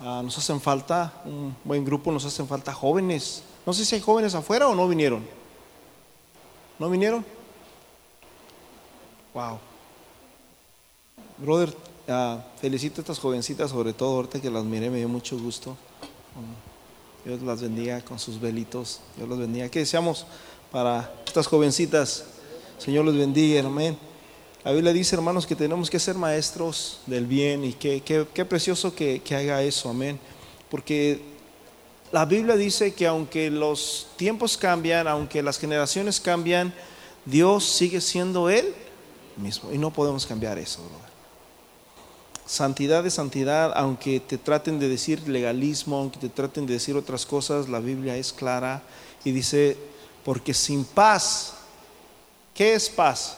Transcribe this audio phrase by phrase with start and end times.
[0.00, 3.42] Ah, nos hacen falta un buen grupo, nos hacen falta jóvenes.
[3.66, 5.26] No sé si hay jóvenes afuera o no vinieron.
[6.78, 7.24] ¿No vinieron?
[9.34, 9.58] Wow.
[11.38, 11.74] Brother,
[12.08, 15.76] ah, felicito a estas jovencitas, sobre todo ahorita que las miré, me dio mucho gusto.
[17.24, 19.00] Dios las bendiga con sus velitos.
[19.16, 19.68] Dios los bendiga.
[19.68, 20.26] ¿Qué deseamos
[20.70, 22.24] para estas jovencitas?
[22.78, 23.98] Señor los bendiga, amén.
[24.64, 28.94] La Biblia dice, hermanos, que tenemos que ser maestros del bien y qué que, precioso
[28.94, 30.18] que, haga eso, amén.
[30.68, 31.22] Porque
[32.10, 36.74] la Biblia dice que aunque los tiempos cambian, aunque las generaciones cambian,
[37.24, 38.74] Dios sigue siendo Él
[39.36, 39.72] mismo.
[39.72, 40.80] Y no podemos cambiar eso.
[42.44, 47.24] Santidad de santidad, aunque te traten de decir legalismo, aunque te traten de decir otras
[47.24, 48.82] cosas, la Biblia es clara
[49.24, 49.76] y dice,
[50.24, 51.54] porque sin paz,
[52.54, 53.37] ¿qué es paz?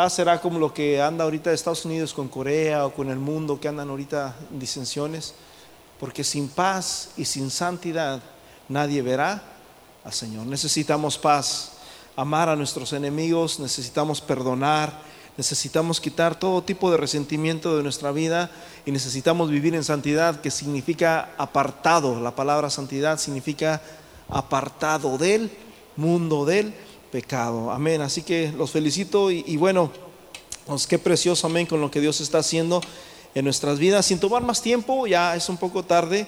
[0.00, 3.60] Paz será como lo que anda ahorita Estados Unidos con Corea o con el mundo
[3.60, 5.34] que andan ahorita en disensiones.
[5.98, 8.22] Porque sin paz y sin santidad
[8.70, 9.42] nadie verá
[10.02, 10.46] al Señor.
[10.46, 11.72] Necesitamos paz,
[12.16, 14.90] amar a nuestros enemigos, necesitamos perdonar,
[15.36, 18.50] necesitamos quitar todo tipo de resentimiento de nuestra vida
[18.86, 22.18] y necesitamos vivir en santidad, que significa apartado.
[22.22, 23.82] La palabra santidad significa
[24.30, 25.50] apartado del
[25.96, 26.72] mundo, del
[27.10, 27.70] pecado.
[27.70, 28.00] Amén.
[28.00, 29.90] Así que los felicito y, bueno,
[30.66, 32.80] pues qué precioso, amén, con lo que Dios está haciendo
[33.34, 34.06] en nuestras vidas.
[34.06, 36.26] Sin tomar más tiempo, ya es un poco tarde.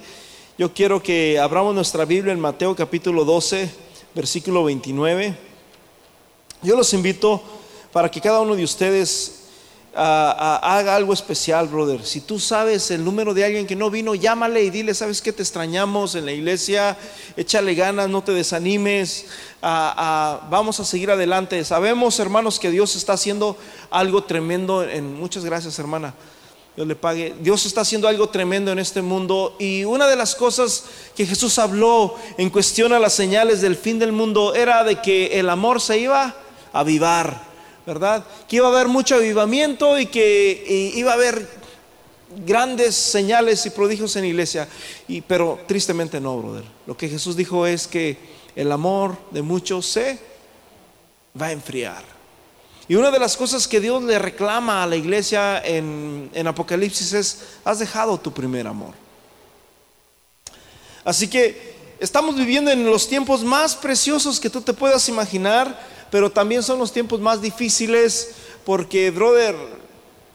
[0.58, 3.70] Yo quiero que abramos nuestra Biblia en Mateo capítulo 12,
[4.14, 5.36] versículo 29.
[6.62, 7.42] Yo los invito
[7.92, 9.41] para que cada uno de ustedes
[9.94, 12.04] haga algo especial, brother.
[12.04, 15.32] Si tú sabes el número de alguien que no vino, llámale y dile, sabes que
[15.32, 16.96] te extrañamos en la iglesia,
[17.36, 19.26] échale ganas, no te desanimes,
[19.60, 21.62] vamos a seguir adelante.
[21.64, 23.56] Sabemos, hermanos, que Dios está haciendo
[23.90, 24.82] algo tremendo.
[24.82, 26.14] En, muchas gracias, hermana.
[26.74, 27.34] Dios le pague.
[27.40, 29.56] Dios está haciendo algo tremendo en este mundo.
[29.58, 33.98] Y una de las cosas que Jesús habló en cuestión a las señales del fin
[33.98, 36.34] del mundo era de que el amor se iba
[36.72, 37.51] a avivar.
[37.86, 38.24] ¿Verdad?
[38.48, 41.48] Que iba a haber mucho avivamiento y que iba a haber
[42.46, 44.68] grandes señales y prodigios en la iglesia.
[45.08, 46.64] Y, pero tristemente no, brother.
[46.86, 48.16] Lo que Jesús dijo es que
[48.54, 50.18] el amor de muchos se
[51.40, 52.04] va a enfriar.
[52.88, 57.12] Y una de las cosas que Dios le reclama a la iglesia en, en Apocalipsis
[57.12, 58.94] es, has dejado tu primer amor.
[61.04, 65.78] Así que estamos viviendo en los tiempos más preciosos que tú te puedas imaginar
[66.12, 68.32] pero también son los tiempos más difíciles
[68.66, 69.56] porque, brother,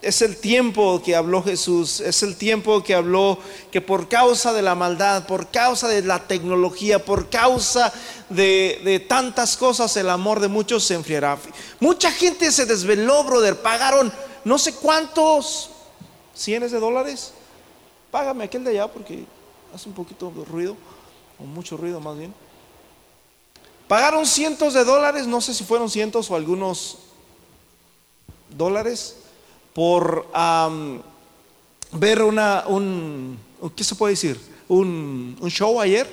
[0.01, 3.38] es el tiempo que habló Jesús, es el tiempo que habló
[3.69, 7.93] que por causa de la maldad, por causa de la tecnología, por causa
[8.27, 11.37] de, tantas cosas, el amor de muchos se enfriará.
[11.79, 14.11] Mucha gente se desveló, brother, pagaron
[14.45, 15.69] no sé cuántos
[16.33, 17.33] cientos de dólares.
[18.09, 19.25] Págame aquel de allá porque
[19.75, 20.75] hace un poquito de ruido,
[21.37, 22.47] o mucho ruido más bien.
[23.87, 26.97] Pagaron cientos de dólares, no sé si fueron cientos o algunos
[28.49, 29.15] dólares,
[29.73, 30.27] por
[31.91, 33.39] ver una, un,
[33.75, 34.39] ¿qué se puede decir?
[34.67, 36.07] Un, show ayer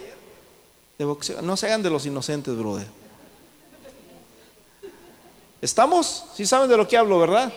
[0.99, 1.43] de boxeo.
[1.43, 2.87] No se hagan de los inocentes, brother.
[5.61, 6.27] ¿Estamos?
[6.35, 7.53] Si saben de lo que hablo, ¿verdad?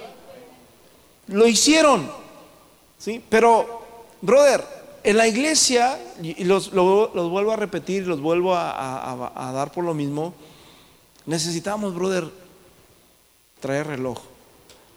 [1.27, 2.09] Lo hicieron,
[2.97, 3.21] ¿sí?
[3.29, 3.81] Pero,
[4.21, 9.93] brother, en la iglesia, y los, vuelvo a repetir, los vuelvo a, dar por lo
[9.93, 10.33] mismo,
[11.25, 12.29] necesitamos, brother,
[13.59, 14.19] traer reloj.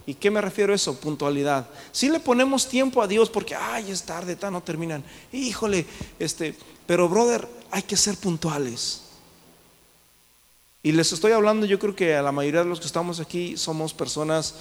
[0.07, 0.99] ¿Y qué me refiero a eso?
[0.99, 1.69] Puntualidad.
[1.93, 5.05] Si le ponemos tiempo a Dios porque, ay, es tarde, no terminan.
[5.33, 5.87] Híjole,
[6.19, 6.55] este,
[6.87, 9.03] pero brother, hay que ser puntuales.
[10.83, 13.57] Y les estoy hablando, yo creo que a la mayoría de los que estamos aquí
[13.57, 14.55] somos personas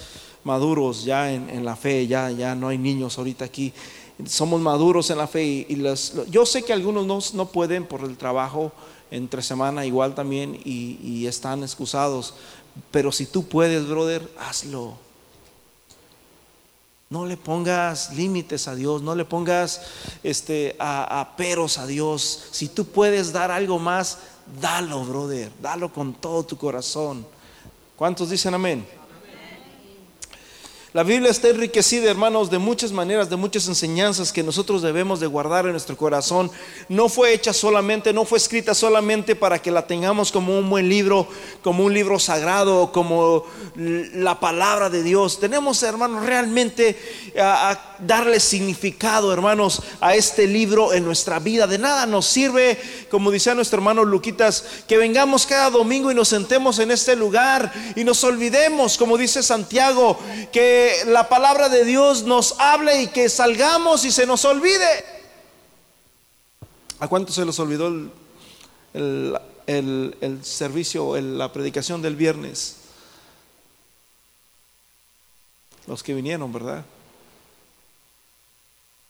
[0.44, 3.73] maduros ya en, la fe, ya, ya no hay niños ahorita aquí
[4.25, 5.84] somos maduros en la fe y,
[6.30, 8.72] yo sé que algunos no, pueden por el trabajo
[9.12, 12.34] entre semana igual también y, están excusados,
[12.91, 14.97] pero si tú puedes, brother, hazlo.
[17.09, 19.81] No le pongas límites a Dios, no le pongas
[20.22, 22.50] este, a, a, peros a Dios.
[22.51, 24.19] Si tú puedes dar algo más,
[24.62, 27.25] dalo, brother, dalo con todo tu corazón.
[27.95, 28.99] ¿Cuántos dicen amén?
[30.91, 35.27] La Biblia está enriquecida, hermanos, de muchas maneras, de muchas enseñanzas que nosotros debemos de
[35.27, 36.50] guardar en nuestro corazón.
[36.88, 40.89] No fue hecha solamente, no fue escrita solamente para que la tengamos como un buen
[40.89, 41.27] libro,
[41.62, 43.45] como un libro sagrado, como
[43.75, 45.39] la palabra de Dios.
[45.39, 46.97] Tenemos, hermanos, realmente
[47.39, 51.68] a, darle significado, hermanos, a este libro en nuestra vida.
[51.68, 52.80] De nada nos sirve,
[53.12, 57.71] como decía nuestro hermano Luquitas, que vengamos cada domingo y nos sentemos en este lugar
[57.95, 60.18] y nos olvidemos, como dice Santiago,
[60.51, 65.05] que la palabra de Dios nos hable y que salgamos y se nos olvide.
[66.99, 67.87] ¿A cuánto se les olvidó
[68.93, 72.75] el, el servicio, la predicación del viernes?
[75.87, 76.83] Los que vinieron, ¿verdad?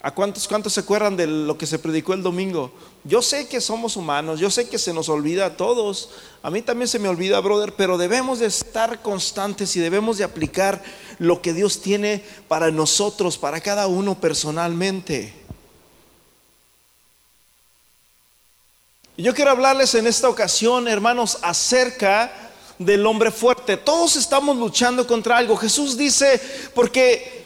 [0.01, 2.71] ¿A cuántos, cuántos se acuerdan de lo que se predicó el domingo?
[3.03, 6.11] Yo sé que somos humanos, yo sé que se nos olvida a todos.
[6.41, 10.23] A mí también se me olvida, brother, pero debemos de estar constantes y debemos de
[10.23, 10.81] aplicar
[11.17, 15.33] lo que Dios tiene para nosotros, para cada uno personalmente.
[19.17, 22.31] Yo quiero hablarles en esta ocasión, hermanos, acerca
[22.77, 23.75] del hombre fuerte.
[23.75, 25.57] Todos estamos luchando contra algo.
[25.57, 26.41] Jesús dice,
[26.73, 27.38] porque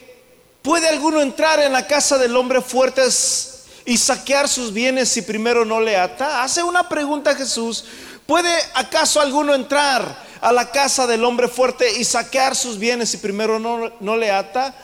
[0.64, 3.02] ¿Puede alguno entrar en la casa del hombre fuerte
[3.84, 6.42] y saquear sus bienes si primero no le ata?
[6.42, 7.84] Hace una pregunta Jesús.
[8.24, 13.18] ¿Puede acaso alguno entrar a la casa del hombre fuerte y saquear sus bienes si
[13.18, 14.74] primero no, no le ata?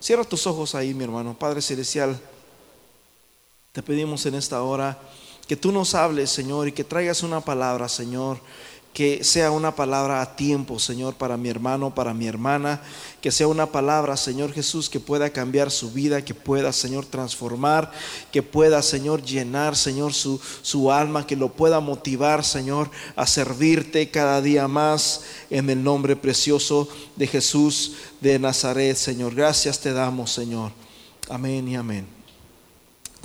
[0.00, 1.34] Cierra tus ojos ahí, mi hermano.
[1.36, 2.16] Padre Celestial,
[3.72, 4.96] te pedimos en esta hora
[5.48, 8.38] que tú nos hables, Señor, y que traigas una palabra, Señor
[8.92, 12.82] que sea una palabra a tiempo, Señor, para mi hermano, para mi hermana,
[13.22, 17.90] que sea una palabra, Señor Jesús, que pueda cambiar su vida, que pueda, Señor, transformar,
[18.30, 24.10] que pueda, Señor, llenar, Señor, su, su alma, que lo pueda motivar, Señor, a servirte
[24.10, 26.86] cada día más en el nombre precioso
[27.16, 29.34] de Jesús de Nazaret, Señor.
[29.34, 30.70] Gracias te damos, Señor.
[31.30, 32.21] Amén y amén.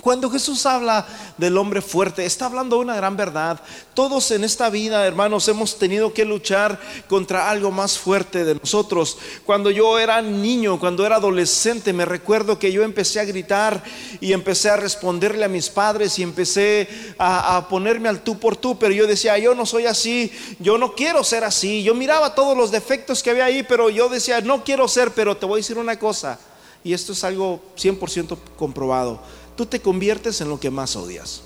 [0.00, 1.04] Cuando Jesús habla
[1.38, 3.60] del hombre fuerte, está hablando una gran verdad.
[3.94, 9.18] Todos en esta vida, hermanos, hemos tenido que luchar contra algo más fuerte de nosotros.
[9.44, 13.82] Cuando yo era niño, cuando era adolescente, me recuerdo que yo empecé a gritar
[14.20, 18.78] y empecé a responderle a mis padres y empecé a, ponerme al tú por tú,
[18.78, 20.30] pero yo decía, yo no soy así,
[20.60, 21.82] yo no quiero ser así.
[21.82, 25.36] Yo miraba todos los defectos que había ahí, pero yo decía, no quiero ser, pero
[25.36, 26.38] te voy a decir una cosa,
[26.84, 29.20] y esto es algo 100% comprobado
[29.58, 31.42] tú te conviertes en lo que más odias.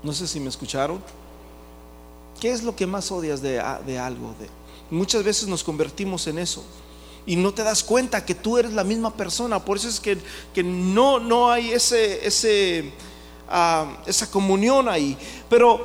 [0.00, 1.02] No sé si me escucharon.
[2.40, 4.36] ¿Qué es lo que más odias de, algo?
[4.38, 4.48] De,
[4.92, 6.62] muchas veces nos convertimos en eso
[7.26, 9.58] y no te das cuenta que tú eres la misma persona.
[9.64, 10.16] Por eso es que,
[10.62, 12.92] no, no hay ese, ese,
[13.48, 15.18] ah, esa comunión ahí.
[15.50, 15.84] Pero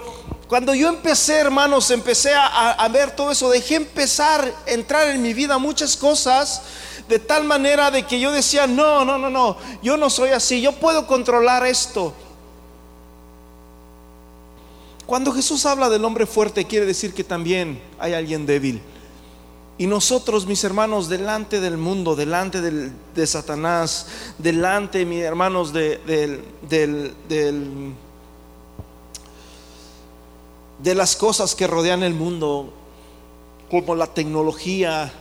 [0.53, 5.57] cuando yo empecé, hermanos, empecé a, ver todo eso, dejé empezar entrar en mi vida
[5.57, 6.61] muchas cosas
[7.09, 10.61] de tal manera de que yo decía, no, no, no, no, yo no soy así,
[10.61, 12.13] yo puedo controlar esto.
[15.07, 18.79] Cuando Jesús habla del hombre fuerte, quiere decir que también hay alguien débil.
[19.79, 24.05] Y nosotros, mis hermanos, delante del mundo, delante de Satanás,
[24.38, 26.00] delante, mis hermanos, de,
[30.83, 32.74] de las cosas que rodean el mundo,
[33.71, 35.12] como la tecnología,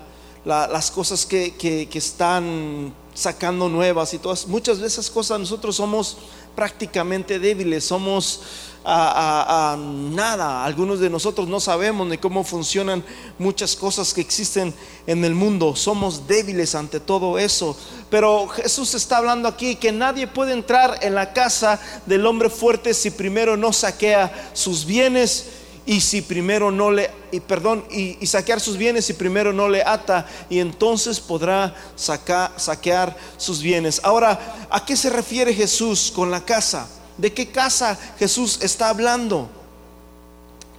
[0.44, 6.17] las cosas que, están sacando nuevas y todas, muchas de esas cosas nosotros somos
[6.55, 8.41] prácticamente débiles, somos
[8.85, 13.05] a, nada, algunos de nosotros no sabemos ni cómo funcionan
[13.39, 14.75] muchas cosas que existen
[15.07, 17.77] en el mundo, somos débiles ante todo eso,
[18.11, 22.93] pero Jesús está hablando aquí que nadie puede entrar en la casa del hombre fuerte
[22.95, 28.61] si primero no saquea sus bienes y si primero no le, y perdón, y, saquear
[28.61, 34.01] sus bienes si primero no le ata, y entonces podrá saquear sus bienes.
[34.05, 36.89] Ahora, ¿a qué se refiere Jesús con la casa?
[37.19, 39.48] ¿De qué casa Jesús está hablando?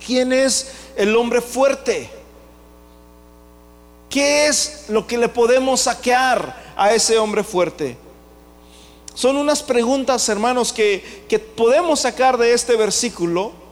[0.05, 2.09] ¿Quién es el hombre fuerte?
[4.09, 7.97] ¿Qué es lo que le podemos saquear a ese hombre fuerte?
[9.13, 13.62] Son unas preguntas, hermanos, que, que podemos sacar de este versículo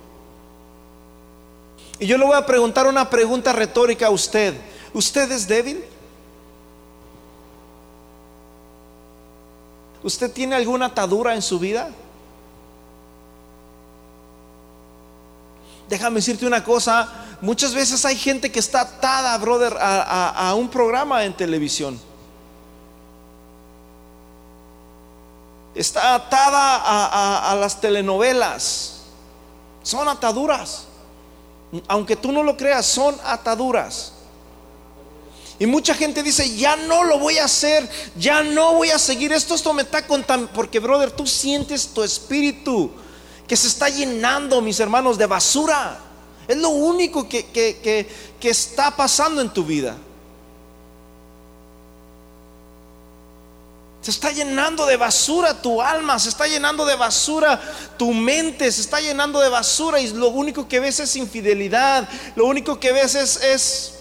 [2.01, 4.59] y yo le voy a preguntar una pregunta retórica a usted.
[4.91, 5.85] ¿Usted es débil?
[10.01, 11.91] ¿Usted tiene alguna atadura en su vida?
[15.87, 17.07] Déjame decirte una cosa,
[17.39, 22.01] muchas veces hay gente que está atada, brother, a, un programa en televisión.
[25.75, 29.03] Está atada a las telenovelas.
[29.83, 30.87] Son ataduras
[31.87, 34.13] aunque tú no lo creas, son ataduras.
[35.59, 39.31] Y mucha gente dice, ya no lo voy a hacer, ya no voy a seguir
[39.31, 42.91] esto, esto me está contando, porque brother, tú sientes tu espíritu
[43.47, 45.99] que se está llenando, mis hermanos, de basura.
[46.47, 48.07] Es lo único que, que,
[48.39, 49.97] que está pasando en tu vida.
[54.01, 57.61] Se está llenando de basura tu alma, se está llenando de basura
[57.97, 62.47] tu mente, se está llenando de basura y lo único que ves es infidelidad, lo
[62.47, 63.93] único que ves es,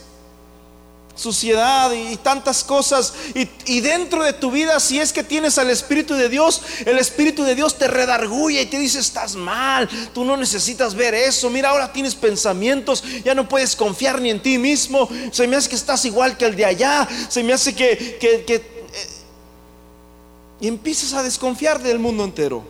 [1.15, 3.13] suciedad y, tantas cosas.
[3.35, 6.99] Y, y, dentro de tu vida, si es que tienes al Espíritu de Dios, el
[6.99, 11.51] Espíritu de Dios te redarguye y te dice, estás mal, tú no necesitas ver eso.
[11.51, 15.11] Mira, ahora tienes pensamientos, ya no puedes confiar ni en ti mismo.
[15.31, 18.17] Se me hace que estás igual que el de allá, se me hace que,
[18.47, 18.70] que
[20.61, 22.63] y empiezas a desconfiar del mundo entero.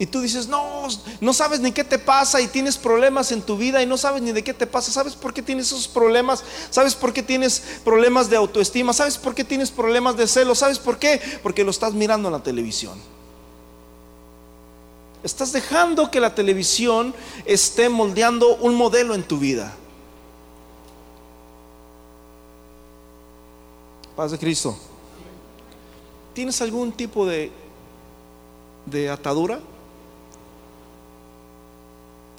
[0.00, 0.88] Y tú dices, no,
[1.20, 4.22] no sabes ni qué te pasa y tienes problemas en tu vida y no sabes
[4.22, 4.90] ni de qué te pasa.
[4.90, 6.42] ¿Sabes por qué tienes esos problemas?
[6.70, 8.94] ¿Sabes por qué tienes problemas de autoestima?
[8.94, 10.54] ¿Sabes por qué tienes problemas de celo?
[10.54, 11.20] ¿Sabes por qué?
[11.42, 12.98] Porque lo estás mirando en la televisión.
[15.22, 17.14] Estás dejando que la televisión
[17.44, 19.76] esté moldeando un modelo en tu vida.
[24.16, 24.78] Paz de Cristo.
[26.34, 27.50] ¿Tienes algún tipo de,
[28.86, 29.60] de atadura?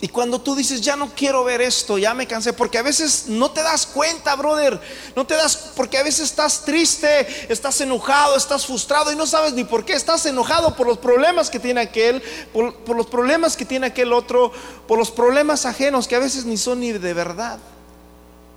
[0.03, 3.25] Y cuando tú dices, ya no quiero ver esto, ya me cansé, porque a veces
[3.27, 4.81] no te das cuenta, brother,
[5.15, 9.53] no te das, porque a veces estás triste, estás enojado, estás frustrado y no sabes
[9.53, 13.55] ni por qué, estás enojado por los problemas que tiene aquel, por, por los problemas
[13.55, 14.51] que tiene aquel otro,
[14.87, 17.59] por los problemas ajenos que a veces ni son ni de verdad,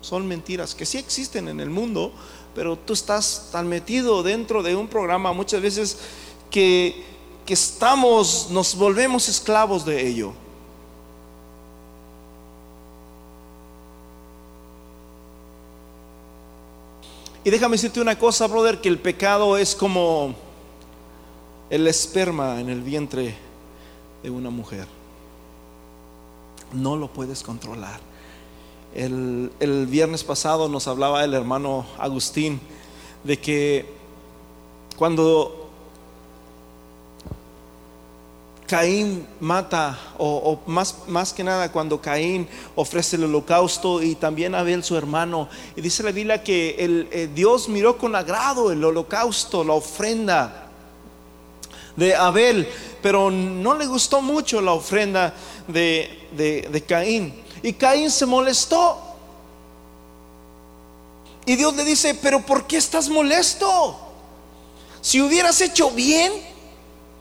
[0.01, 2.15] son mentiras, que sí existen en el mundo,
[2.55, 5.99] pero tú estás tan metido dentro de un programa muchas veces
[6.51, 7.05] que,
[7.45, 10.33] que estamos, nos volvemos esclavos de ello.
[17.45, 20.35] Y déjame decirte una cosa, brother, que el pecado es como
[21.69, 23.35] el esperma en el vientre
[24.23, 24.87] de una mujer.
[26.73, 28.14] No lo puedes controlar.
[28.95, 29.51] El,
[29.91, 32.61] viernes pasado nos hablaba el hermano Agustín
[33.25, 33.87] de que
[34.97, 35.69] cuando
[38.69, 42.47] Caín mata, o, más, que nada cuando Caín
[42.77, 47.29] ofrece el holocausto y también Abel su hermano, y dice la Biblia que el, eh,
[47.35, 50.71] Dios miró con agrado el holocausto, la ofrenda
[51.97, 52.69] de Abel,
[53.03, 55.35] pero no le gustó mucho la ofrenda
[55.67, 57.44] de Caín.
[57.65, 59.01] Y Caín se molestó.
[61.47, 63.99] Y Dios le dice, pero ¿por qué estás molesto?
[65.01, 66.31] Si hubieras hecho bien,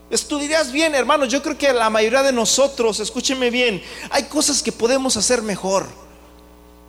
[0.10, 1.30] estudiarías bien, hermanos.
[1.30, 5.88] Yo creo que la mayoría de nosotros, escúcheme bien, hay cosas que podemos hacer mejor.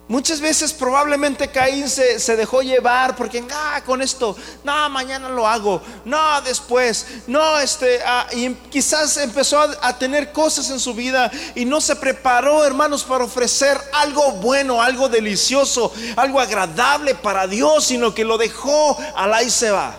[0.07, 5.81] Muchas veces probablemente Caín se, dejó llevar porque, ah, con esto, no, mañana lo hago,
[6.05, 11.65] no, después, no, este, ah, y quizás empezó a, tener cosas en su vida y
[11.65, 18.15] no se preparó, hermanos, para ofrecer algo bueno, algo delicioso, algo agradable para Dios, sino
[18.15, 19.97] que lo dejó al y se va.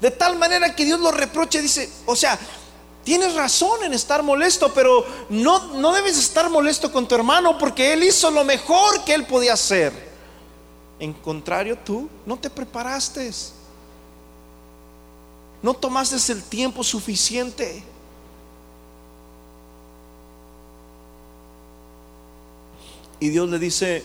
[0.00, 2.36] De tal manera que Dios lo reproche, dice, o sea,
[3.08, 7.94] Tienes razón en estar molesto, pero no, no debes estar molesto con tu hermano porque
[7.94, 9.94] él hizo lo mejor que él podía hacer.
[11.00, 13.30] En contrario, tú no te preparaste.
[15.62, 17.82] No tomaste el tiempo suficiente.
[23.20, 24.04] Y Dios le dice,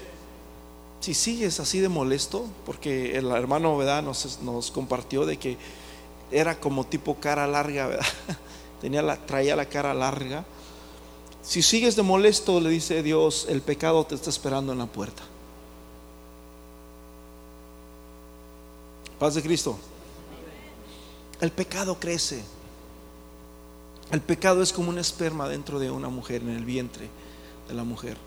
[1.01, 4.01] si sigues así de molesto, porque el hermano ¿verdad?
[4.01, 5.57] Nos, nos compartió de que
[6.31, 8.05] era como tipo cara larga, ¿verdad?
[8.83, 10.43] Tenía la, traía la cara larga.
[11.41, 15.23] Si sigues de molesto, le dice Dios, el pecado te está esperando en la puerta.
[19.17, 19.77] Paz de Cristo.
[21.39, 22.43] El pecado crece.
[24.11, 27.07] El pecado es como un esperma dentro de una mujer, en el vientre
[27.69, 28.17] de la mujer.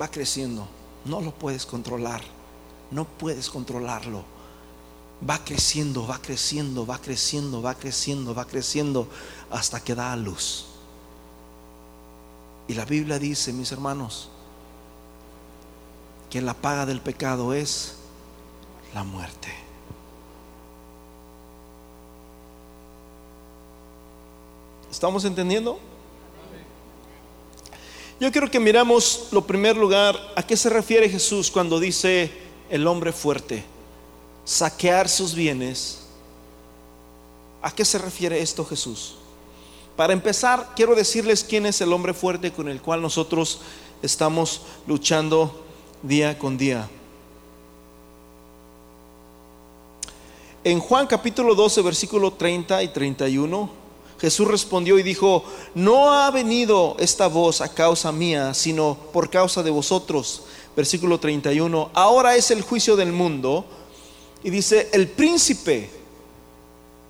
[0.00, 0.66] Va creciendo.
[1.04, 2.22] No lo puedes controlar.
[2.90, 4.24] No puedes controlarlo
[5.28, 9.08] va creciendo, va creciendo, va creciendo, va creciendo, va creciendo
[9.50, 10.66] hasta que da a luz.
[12.68, 14.28] Y la Biblia dice, mis hermanos,
[16.30, 17.96] que la paga del pecado es
[18.94, 19.48] la muerte.
[24.90, 25.78] ¿Estamos entendiendo?
[28.20, 32.30] Yo quiero que miramos lo primer lugar a qué se refiere Jesús cuando dice
[32.70, 33.71] el hombre fuerte
[34.44, 36.00] saquear sus bienes.
[37.60, 39.16] ¿A qué se refiere esto Jesús?
[39.96, 43.60] Para empezar, quiero decirles quién es el hombre fuerte con el cual nosotros
[44.02, 45.64] estamos luchando
[46.02, 46.88] día con día.
[50.64, 53.70] En Juan capítulo 12, versículo 30 y 31,
[54.20, 55.44] Jesús respondió y dijo,
[55.74, 60.44] no ha venido esta voz a causa mía, sino por causa de vosotros.
[60.76, 63.64] Versículo 31, ahora es el juicio del mundo.
[64.44, 65.90] Y dice, el príncipe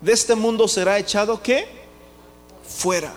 [0.00, 1.66] de este mundo será echado ¿qué?
[2.66, 3.12] Fuera.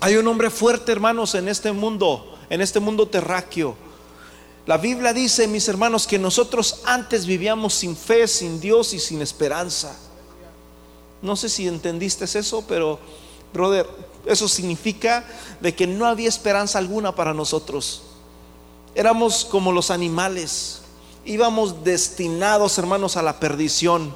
[0.00, 3.76] Hay un hombre fuerte, hermanos, en este mundo, en este mundo terráqueo.
[4.66, 9.20] La Biblia dice, mis hermanos, que nosotros antes vivíamos sin fe, sin Dios y sin
[9.20, 9.96] esperanza.
[11.22, 12.98] No sé si entendiste eso, pero,
[13.52, 13.86] brother,
[14.24, 15.24] eso significa
[15.60, 18.02] de que no había esperanza alguna para nosotros.
[18.94, 20.80] Éramos como los animales.
[21.24, 24.14] Íbamos destinados, hermanos, a la perdición.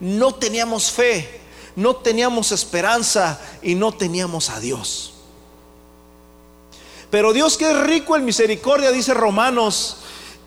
[0.00, 1.40] No teníamos fe,
[1.76, 5.14] no teníamos esperanza y no teníamos a Dios.
[7.10, 9.96] Pero Dios que es rico en misericordia, dice Romanos,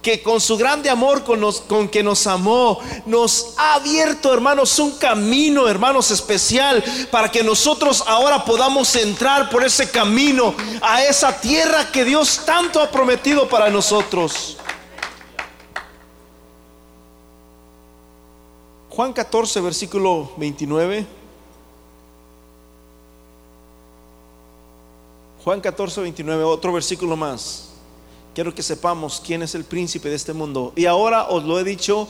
[0.01, 4.91] que con su grande amor con, con, que nos amó, nos ha abierto, hermanos, un
[4.97, 11.91] camino, hermanos, especial para que nosotros ahora podamos entrar por ese camino a esa tierra
[11.91, 14.57] que Dios tanto ha prometido para nosotros.
[18.91, 21.07] Juan 14, versículo 29.
[25.45, 27.69] Juan 14, 29, otro versículo más.
[28.35, 30.73] Quiero que sepamos quién es el príncipe de este mundo.
[30.75, 32.09] Y ahora os lo he dicho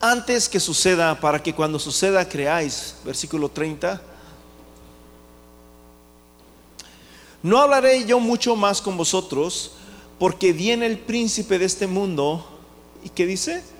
[0.00, 2.94] antes que suceda, para que cuando suceda creáis.
[3.04, 4.00] Versículo 30.
[7.42, 9.72] No hablaré yo mucho más con vosotros,
[10.20, 12.46] porque viene el príncipe de este mundo.
[13.02, 13.77] ¿Y qué dice?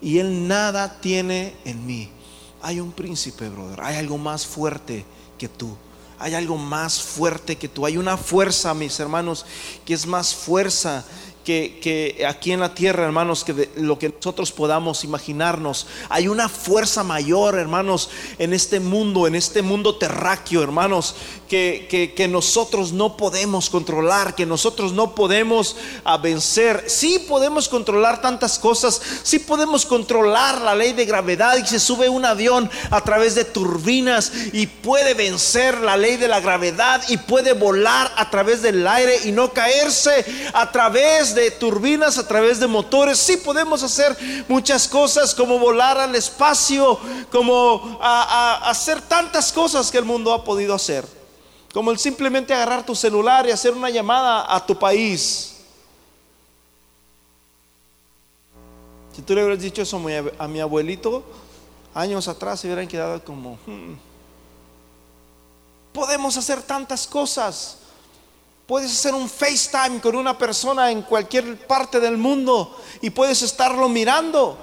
[0.00, 2.10] Y él nada tiene en mí.
[2.62, 3.80] Hay un príncipe, brother.
[3.82, 5.04] Hay algo más fuerte
[5.38, 5.76] que tú
[6.18, 7.86] hay algo más fuerte que tú.
[7.86, 9.46] Hay una fuerza, mis hermanos,
[9.84, 11.04] que es más fuerza
[11.48, 15.86] que, aquí en la tierra, hermanos, que lo que nosotros podamos imaginarnos.
[16.10, 21.14] Hay una fuerza mayor, hermanos, en este mundo, en este mundo terráqueo, hermanos,
[21.48, 26.84] que, que, nosotros no podemos controlar, que nosotros no podemos a vencer.
[26.86, 32.10] Sí podemos controlar tantas cosas, sí podemos controlar la ley de gravedad y se sube
[32.10, 37.16] un avión a través de turbinas y puede vencer la ley de la gravedad y
[37.16, 42.60] puede volar a través del aire y no caerse a través de turbinas, a través
[42.60, 43.18] de motores.
[43.18, 44.16] Sí podemos hacer
[44.48, 46.98] muchas cosas como volar al espacio,
[47.30, 51.06] como hacer tantas cosas que el mundo ha podido hacer.
[51.72, 55.56] Como el simplemente agarrar tu celular y hacer una llamada a tu país.
[59.14, 60.00] Si tú le hubieras dicho eso
[60.38, 61.24] a mi abuelito,
[61.94, 63.58] años atrás se hubieran quedado como...
[63.66, 63.94] Hmm".
[65.92, 67.78] Podemos hacer tantas cosas.
[68.68, 73.88] Puedes hacer un FaceTime con una persona en cualquier parte del mundo y puedes estarlo
[73.88, 74.58] mirando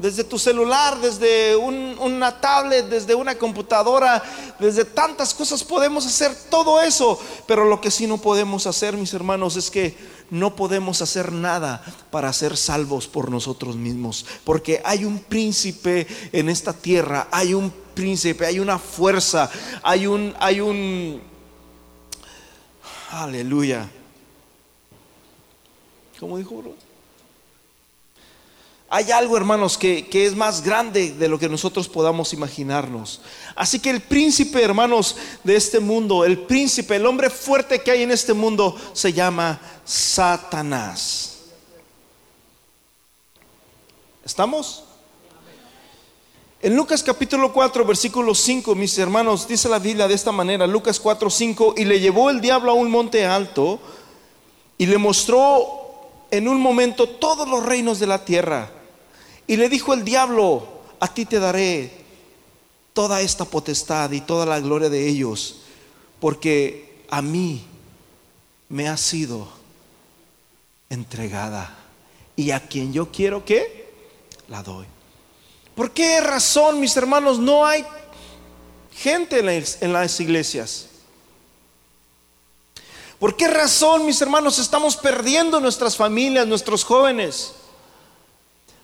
[0.00, 4.20] desde tu celular, desde una tablet, desde una computadora,
[4.58, 7.20] desde tantas cosas podemos hacer todo eso.
[7.46, 9.96] Pero lo que sí no podemos hacer, mis hermanos, es que
[10.30, 14.26] no podemos hacer nada para ser salvos por nosotros mismos.
[14.42, 19.48] Porque hay un príncipe en esta tierra, hay un príncipe, hay una fuerza,
[19.84, 21.31] hay un, hay un,
[23.12, 23.88] aleluya.
[26.18, 26.62] ¿Cómo dijo?
[28.88, 33.20] Hay algo, hermanos, que, es más grande de lo que nosotros podamos imaginarnos.
[33.54, 38.02] Así que el príncipe, hermanos, de este mundo, el príncipe, el hombre fuerte que hay
[38.02, 41.38] en este mundo, se llama Satanás.
[44.24, 44.84] ¿Estamos?
[46.64, 51.00] En Lucas capítulo 4, versículo 5, mis hermanos, dice la Biblia de esta manera, Lucas
[51.00, 53.80] 4, 5, y le llevó el diablo a un monte alto
[54.78, 55.66] y le mostró
[56.30, 58.70] en un momento todos los reinos de la tierra
[59.48, 60.68] y le dijo el diablo,
[61.00, 61.90] a ti te daré
[62.92, 65.62] toda esta potestad y toda la gloria de ellos,
[66.20, 67.64] porque a mí
[68.68, 69.48] me ha sido
[70.88, 71.76] entregada.
[72.36, 73.90] Y a quien yo quiero que
[74.46, 74.86] la doy.
[75.74, 77.84] ¿Por qué razón, mis hermanos, no hay
[78.94, 80.86] gente en las, iglesias?
[83.18, 87.52] ¿Por qué razón, mis hermanos, estamos perdiendo nuestras familias, nuestros jóvenes?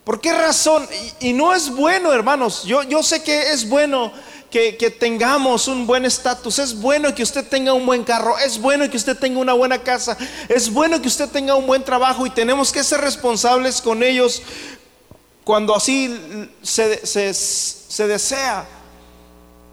[0.03, 0.87] ¿Por qué razón?
[1.19, 2.63] Y, no es bueno, hermanos.
[2.63, 4.11] Yo, sé que es bueno
[4.49, 6.57] que, tengamos un buen estatus.
[6.57, 8.39] Es bueno que usted tenga un buen carro.
[8.39, 10.17] Es bueno que usted tenga una buena casa.
[10.47, 14.41] Es bueno que usted tenga un buen trabajo y tenemos que ser responsables con ellos
[15.43, 18.67] cuando así se, se desea.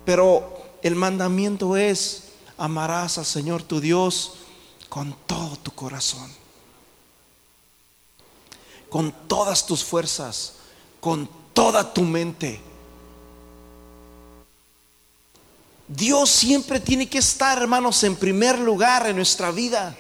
[0.05, 2.24] Pero el mandamiento es,
[2.57, 4.35] amarás al Señor tu Dios
[4.88, 6.31] con todo tu corazón
[8.88, 10.55] con todas tus fuerzas,
[11.00, 12.61] con toda tu mente.
[15.88, 19.96] Dios siempre tiene que estar, hermanos, en primer lugar en nuestra vida.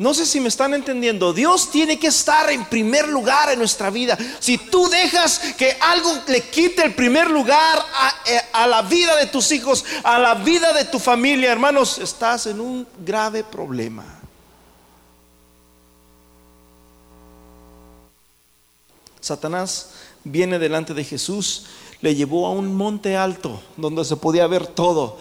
[0.00, 1.32] No sé si me están entendiendo.
[1.32, 4.16] Dios tiene que estar en primer lugar en nuestra vida.
[4.38, 7.84] Si tú dejas que algo le quite el primer lugar
[8.26, 12.46] eh, a, la vida de tus hijos, a la vida de tu familia, hermanos, estás
[12.46, 14.04] en un grave problema.
[19.20, 19.90] Satanás
[20.22, 21.66] viene delante de Jesús,
[22.00, 25.18] le llevó a un monte alto donde se podía ver todo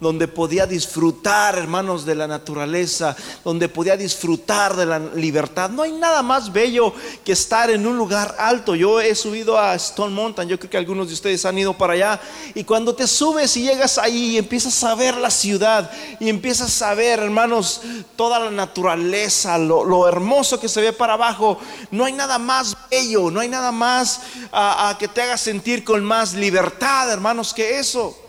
[0.00, 5.70] donde podía disfrutar, hermanos, de la naturaleza, donde podía disfrutar de la libertad.
[5.70, 6.92] No hay nada más bello
[7.24, 8.74] que estar en un lugar alto.
[8.74, 11.94] Yo he subido a Stone Mountain, yo creo que algunos de ustedes han ido para
[11.94, 12.20] allá,
[12.54, 16.82] y cuando te subes y llegas ahí y empiezas a ver la ciudad y empiezas
[16.82, 17.80] a ver, hermanos,
[18.16, 21.58] toda la naturaleza, lo, hermoso que se ve para abajo,
[21.90, 24.20] no hay nada más bello, no hay nada más
[24.52, 28.25] a que te haga sentir con más libertad, hermanos, que eso.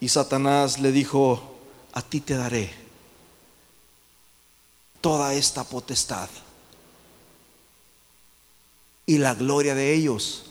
[0.00, 1.56] Y Satanás le dijo,
[1.92, 2.72] a ti te daré
[5.00, 6.28] toda esta potestad
[9.06, 10.46] y la gloria de ellos,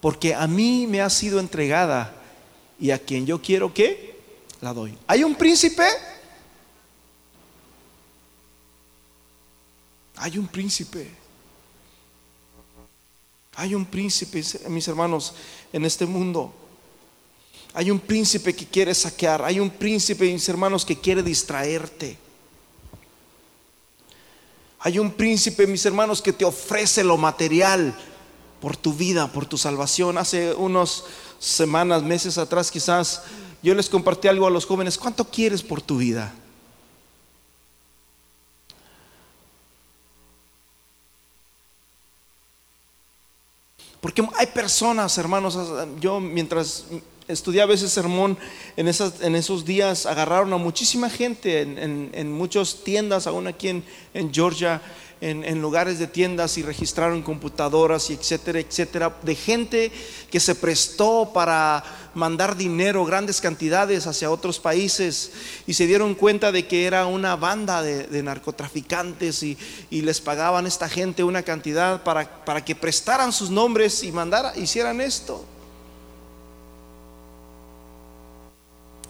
[0.00, 2.14] porque a mí me ha sido entregada
[2.78, 4.20] y a quien yo quiero que
[4.60, 4.98] la doy.
[5.06, 5.86] ¿Hay un príncipe?
[10.16, 11.10] Hay un príncipe.
[13.56, 15.34] Hay un príncipe, mis hermanos,
[15.72, 16.52] en este mundo.
[17.76, 19.42] Hay un príncipe que quiere saquear.
[19.42, 22.16] Hay un príncipe, mis hermanos, que quiere distraerte.
[24.78, 27.92] Hay un príncipe, mis hermanos, que te ofrece lo material
[28.60, 30.18] por tu vida, por tu salvación.
[30.18, 31.02] Hace unas
[31.40, 33.22] semanas, meses atrás quizás,
[33.60, 34.96] yo les compartí algo a los jóvenes.
[34.96, 36.32] ¿Cuánto quieres por tu vida?
[44.00, 45.58] Porque hay personas, hermanos,
[45.98, 46.84] yo mientras
[47.28, 48.36] estudiaba ese sermón
[48.76, 54.32] en, esas, en esos días, agarraron a muchísima gente en, muchas tiendas, aún aquí en,
[54.32, 54.82] Georgia,
[55.20, 59.92] en, lugares de tiendas y registraron computadoras y etcétera, etcétera, de gente
[60.30, 61.82] que se prestó para
[62.12, 65.32] mandar dinero, grandes cantidades hacia otros países
[65.66, 69.56] y se dieron cuenta de que era una banda de, narcotraficantes y,
[69.90, 74.12] y, les pagaban a esta gente una cantidad para, para que prestaran sus nombres y
[74.12, 75.46] mandara, hicieran esto.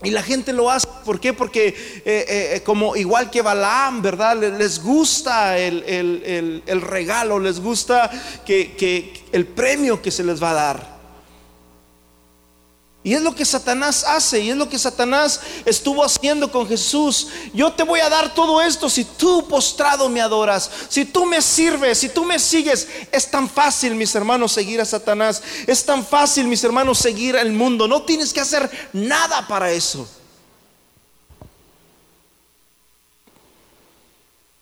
[0.05, 1.33] Y la gente lo hace, ¿por qué?
[1.33, 4.37] Porque eh, eh, como igual que Balaam, ¿verdad?
[4.37, 8.11] Les gusta el, regalo, les gusta
[8.45, 10.94] que, el premio que se les va a dar.
[13.05, 17.27] Y es lo que Satanás hace, y es lo que Satanás estuvo haciendo con Jesús.
[17.53, 21.39] Yo te voy a dar todo esto si tú postrado me adoras, si tú me
[21.39, 22.87] sirves, si tú me sigues.
[23.11, 25.43] Es tan fácil, mis hermanos, seguir a Satanás.
[25.67, 27.87] Es tan fácil, mis hermanos, seguir al mundo.
[27.87, 30.09] No tienes que hacer nada para eso.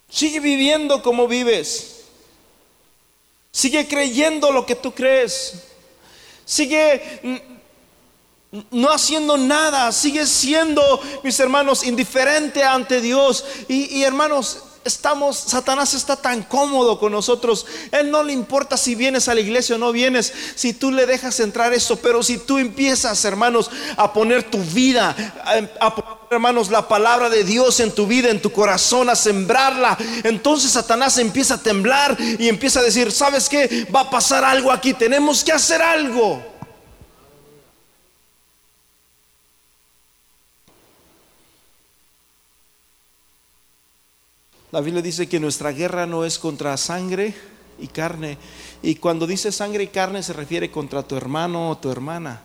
[0.09, 2.01] Sigue viviendo como vives.
[3.53, 5.53] Sigue creyendo lo que tú crees.
[6.43, 7.52] Sigue
[8.69, 13.43] no haciendo nada, sigue siendo, mis hermanos, indiferente ante Dios.
[13.67, 17.65] Y, hermanos, estamos, Satanás está tan cómodo con nosotros.
[17.91, 21.07] Él no le importa si vienes a la iglesia o no vienes, si tú le
[21.07, 25.15] dejas entrar eso, pero si tú empiezas, hermanos, a poner tu vida,
[25.79, 29.97] a, poner, hermanos, la palabra de Dios en tu vida, en tu corazón, a sembrarla,
[30.23, 33.87] entonces Satanás empieza a temblar y empieza a decir, ¿sabes qué?
[33.93, 36.52] Va a pasar algo aquí, tenemos que hacer algo.
[44.73, 47.35] La Biblia dice que nuestra guerra no es contra sangre
[47.77, 48.39] y carne.
[48.81, 52.41] Y cuando dice sangre y carne se refiere contra tu hermano o tu hermana,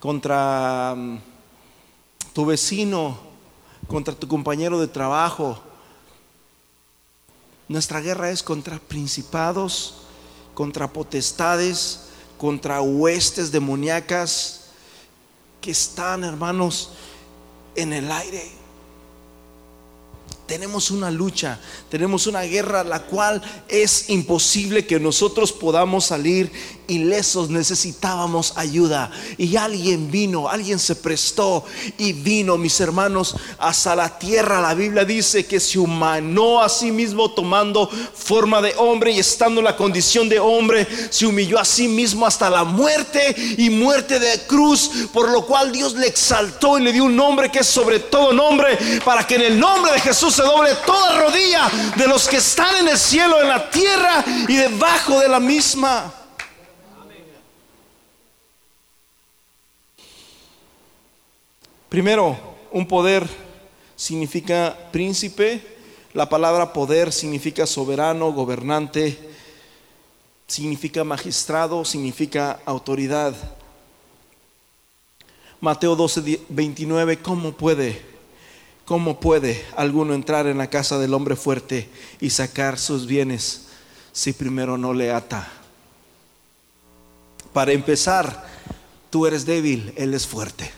[0.00, 1.18] contra mm,
[2.32, 3.16] tu vecino,
[3.86, 5.62] contra tu compañero de trabajo.
[7.68, 9.98] Nuestra guerra es contra principados,
[10.52, 12.08] contra potestades,
[12.38, 14.64] contra huestes demoníacas
[15.60, 16.90] que están, hermanos,
[17.76, 18.57] en el aire.
[20.48, 26.50] Tenemos una lucha, tenemos una guerra la cual es imposible que nosotros podamos salir
[26.88, 29.10] ilesos, necesitábamos ayuda.
[29.36, 31.64] Y alguien vino, alguien se prestó
[31.98, 34.62] y vino, mis hermanos, hasta la tierra.
[34.62, 39.60] La Biblia dice que se humanó a sí mismo tomando forma de hombre y estando
[39.60, 44.18] en la condición de hombre, se humilló a sí mismo hasta la muerte y muerte
[44.18, 47.66] de cruz, por lo cual Dios le exaltó y le dio un nombre que es
[47.66, 52.06] sobre todo nombre, para que en el nombre de Jesús se doble toda rodilla de
[52.06, 56.14] los que están en el cielo, en la tierra y debajo de la misma.
[61.88, 62.38] Primero,
[62.70, 63.28] un poder
[63.96, 65.60] significa príncipe,
[66.14, 69.18] la palabra poder significa soberano, gobernante,
[70.46, 73.34] significa magistrado, significa autoridad.
[75.60, 78.07] Mateo 12, 29, ¿cómo puede,
[78.88, 83.66] cómo puede alguno entrar en la casa del hombre fuerte y sacar sus bienes
[84.12, 85.46] si primero no le ata?
[87.52, 88.48] Para empezar,
[89.10, 90.72] tú eres débil, Él es fuerte.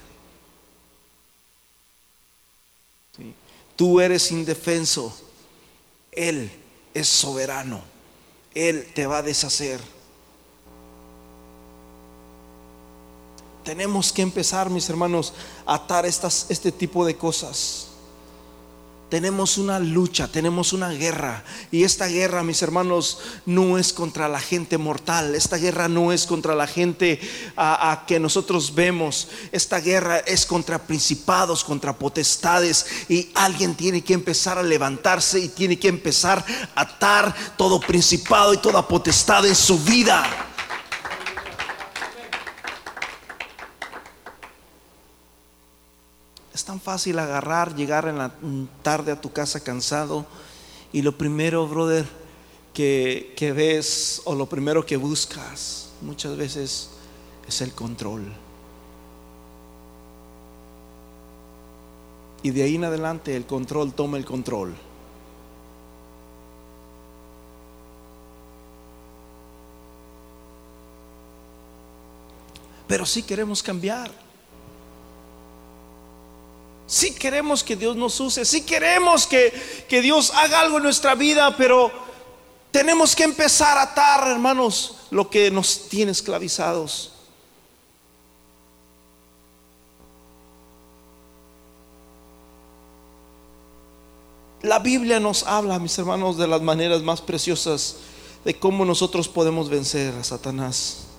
[3.77, 5.17] Tú eres indefenso,
[6.11, 6.51] Él
[6.93, 7.81] es soberano,
[8.57, 9.81] Él te va a deshacer.
[13.63, 15.33] Tenemos que empezar, mis hermanos,
[15.65, 17.90] a atar estas, este tipo de cosas.
[19.11, 21.43] Tenemos una lucha, tenemos una guerra.
[21.73, 25.35] Y esta guerra, mis hermanos, no es contra la gente mortal.
[25.35, 27.21] Esta guerra no es contra la gente
[27.57, 29.27] a, que nosotros vemos.
[29.51, 32.87] Esta guerra es contra principados, contra potestades.
[33.09, 36.45] Y alguien tiene que empezar a levantarse y tiene que empezar
[36.77, 40.50] a atar todo principado y toda potestad en su vida.
[46.61, 48.35] Es tan fácil agarrar, llegar en la
[48.83, 50.27] tarde a tu casa cansado
[50.93, 52.07] y lo primero, brother,
[52.75, 56.91] que, que ves o lo primero que buscas muchas veces
[57.49, 58.31] es el control.
[62.43, 64.75] Y de ahí en adelante el control toma el control.
[72.87, 74.30] Pero sí queremos cambiar.
[76.91, 79.53] Si queremos que Dios nos use, si queremos que,
[79.89, 81.89] que Dios haga algo en nuestra vida, pero
[82.73, 87.13] tenemos que empezar a atar, hermanos, lo que nos tiene esclavizados.
[94.61, 97.99] La Biblia nos habla, mis hermanos, de las maneras más preciosas
[98.45, 101.10] de cómo nosotros podemos vencer a Satanás.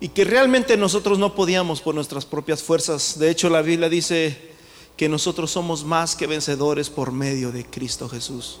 [0.00, 3.18] Y que realmente nosotros no podíamos por nuestras propias fuerzas.
[3.18, 4.54] De hecho, la Biblia dice
[4.96, 8.60] que nosotros somos más que vencedores por medio de Cristo Jesús.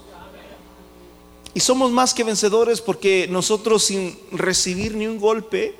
[1.54, 5.74] Y somos más que vencedores porque nosotros sin recibir ni un golpe,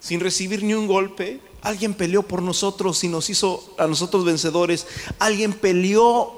[0.00, 4.86] sin recibir ni un golpe, alguien peleó por nosotros y nos hizo a nosotros vencedores.
[5.20, 6.32] Alguien peleó,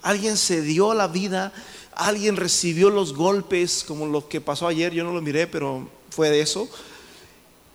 [0.00, 1.52] alguien se dio la vida,
[1.92, 6.30] alguien recibió los golpes, como lo que pasó ayer, yo no lo miré, pero fue
[6.30, 6.68] de eso.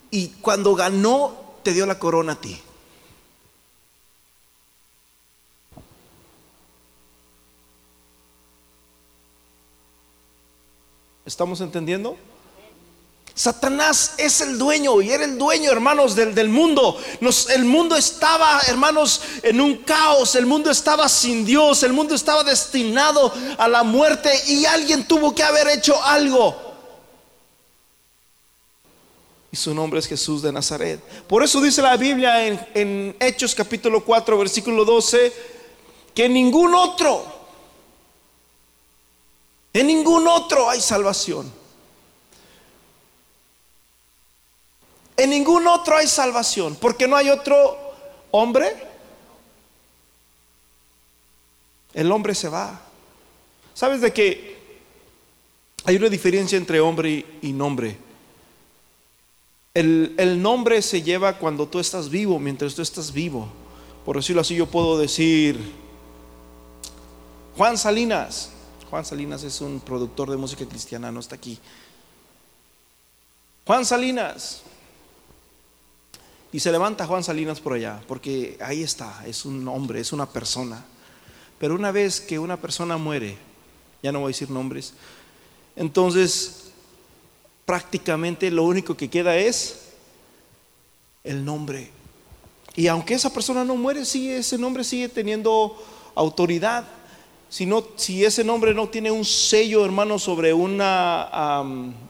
[0.10, 2.60] Y cuando ganó, te dio la corona a ti.
[11.26, 12.18] ¿Estamos entendiendo?
[13.34, 16.98] Satanás es el dueño y era el dueño, hermanos, del, del mundo.
[17.50, 20.36] el mundo estaba, hermanos, en un caos.
[20.36, 21.84] El mundo estaba sin Dios.
[21.84, 26.71] El mundo estaba destinado a la muerte y alguien tuvo que haber hecho algo
[29.52, 31.02] y su nombre es Jesús de Nazaret.
[31.28, 35.34] Por eso dice la Biblia en, Hechos capítulo 4, versículo 12,
[36.16, 37.26] que en ningún otro,
[39.74, 41.52] en ningún otro hay salvación.
[45.18, 47.78] En ningún otro hay salvación, porque no hay otro
[48.32, 48.74] hombre.
[51.94, 52.82] El hombre se va.
[53.74, 54.62] ¿Sabes de que
[55.84, 58.11] hay una diferencia entre hombre y nombre?
[59.74, 63.48] El, nombre se lleva cuando tú estás vivo, mientras tú estás vivo.
[64.06, 65.58] Por decirlo así, yo puedo decir
[67.56, 68.50] Juan Salinas.
[68.90, 71.58] Juan Salinas es un productor de música cristiana, no está aquí.
[73.66, 74.64] Juan Salinas.
[76.52, 80.26] Y se levanta Juan Salinas por allá, porque ahí está, es un hombre, es una
[80.26, 80.84] persona.
[81.58, 83.38] Pero una vez que una persona muere,
[84.04, 84.94] ya no voy a decir nombres,
[85.78, 86.71] entonces
[87.72, 89.94] prácticamente lo único que queda es
[91.24, 91.90] el nombre.
[92.76, 95.82] Y aunque esa persona no muere, sigue, ese nombre sigue teniendo
[96.14, 96.84] autoridad.
[97.48, 101.64] Si, si ese nombre no tiene un sello, hermano, sobre una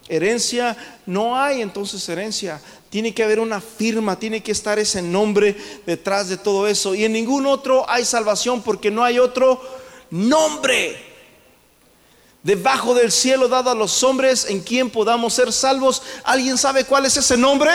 [0.10, 2.60] herencia, no hay entonces herencia.
[2.90, 6.96] Tiene que haber una firma, tiene que estar ese nombre detrás de todo eso.
[6.96, 9.62] Y en ningún otro hay salvación porque no hay otro
[10.10, 11.11] nombre
[12.44, 16.02] debajo del cielo dado a los hombres en quien podamos ser salvos.
[16.24, 17.72] ¿Alguien sabe cuál es ese nombre?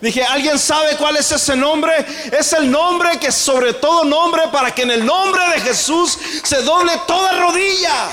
[0.00, 1.92] Dije, ¿alguien sabe cuál es ese nombre?
[2.30, 6.62] Es el nombre que sobre todo nombre para que en el nombre de Jesús se
[6.62, 8.08] doble toda rodilla.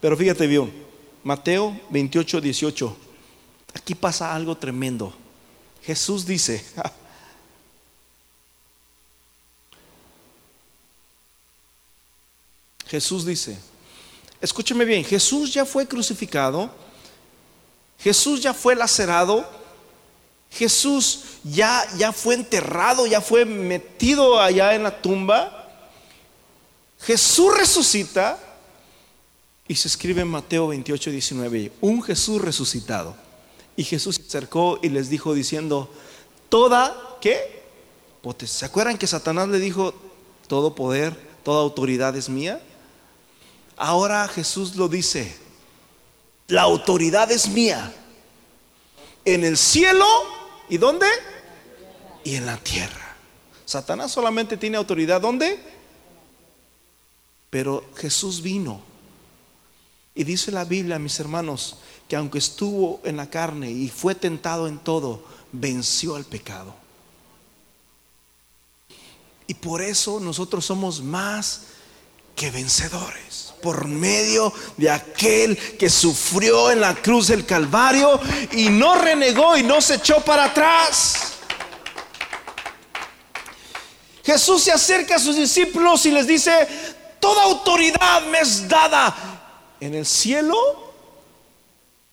[0.00, 0.72] Pero fíjate bien,
[1.24, 2.96] Mateo 28, 18.
[3.74, 5.12] Aquí pasa algo tremendo.
[5.82, 6.64] Jesús dice,
[12.86, 13.58] Jesús dice,
[14.40, 16.70] escúcheme bien, Jesús ya fue crucificado,
[17.98, 19.48] Jesús ya fue lacerado,
[20.50, 25.68] Jesús ya, ya fue enterrado, ya fue metido allá en la tumba.
[27.00, 28.38] Jesús resucita
[29.68, 33.16] y se escribe en Mateo 28, 19, un Jesús resucitado.
[33.76, 35.92] Y Jesús se acercó y les dijo diciendo,
[36.48, 37.64] toda, ¿qué?
[38.44, 39.94] ¿Se acuerdan que Satanás le dijo,
[40.46, 42.60] todo poder, toda autoridad es mía?
[43.76, 45.36] Ahora Jesús lo dice,
[46.48, 47.94] la autoridad es mía.
[49.24, 50.06] En el cielo
[50.68, 51.06] y dónde?
[52.24, 53.16] Y en la tierra.
[53.64, 55.58] Satanás solamente tiene autoridad ¿dónde?
[57.50, 58.80] Pero Jesús vino.
[60.14, 61.76] Y dice la Biblia, mis hermanos,
[62.08, 66.74] que aunque estuvo en la carne y fue tentado en todo, venció al pecado.
[69.48, 71.62] Y por eso nosotros somos más
[72.34, 73.45] que vencedores.
[73.66, 78.20] Por medio de aquel que sufrió en la cruz del Calvario
[78.52, 81.32] y no renegó y no se echó para atrás.
[84.24, 86.68] Jesús se acerca a sus discípulos y les dice,
[87.18, 90.56] toda autoridad me es dada en el cielo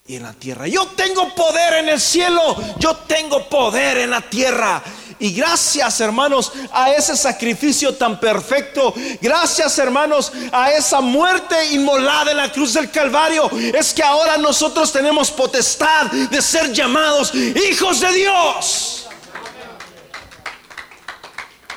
[0.08, 0.66] y en la tierra.
[0.66, 4.82] Yo tengo poder en el cielo, yo tengo poder en la tierra.
[5.18, 12.36] Y gracias hermanos a ese sacrificio tan perfecto, gracias hermanos a esa muerte inmolada en
[12.38, 18.12] la cruz del Calvario, es que ahora nosotros tenemos potestad de ser llamados hijos de
[18.12, 19.06] Dios.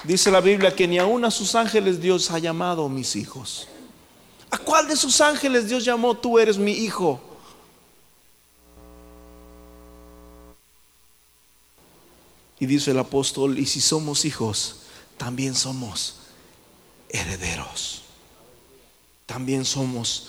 [0.03, 3.67] Dice la Biblia que ni aún a sus ángeles Dios ha llamado mis hijos.
[4.49, 7.19] ¿A cuál de sus ángeles Dios llamó tú eres mi hijo?
[12.67, 14.81] Dice el apóstol, y si somos hijos,
[15.17, 16.15] también somos
[17.09, 18.03] herederos.
[19.25, 20.27] También somos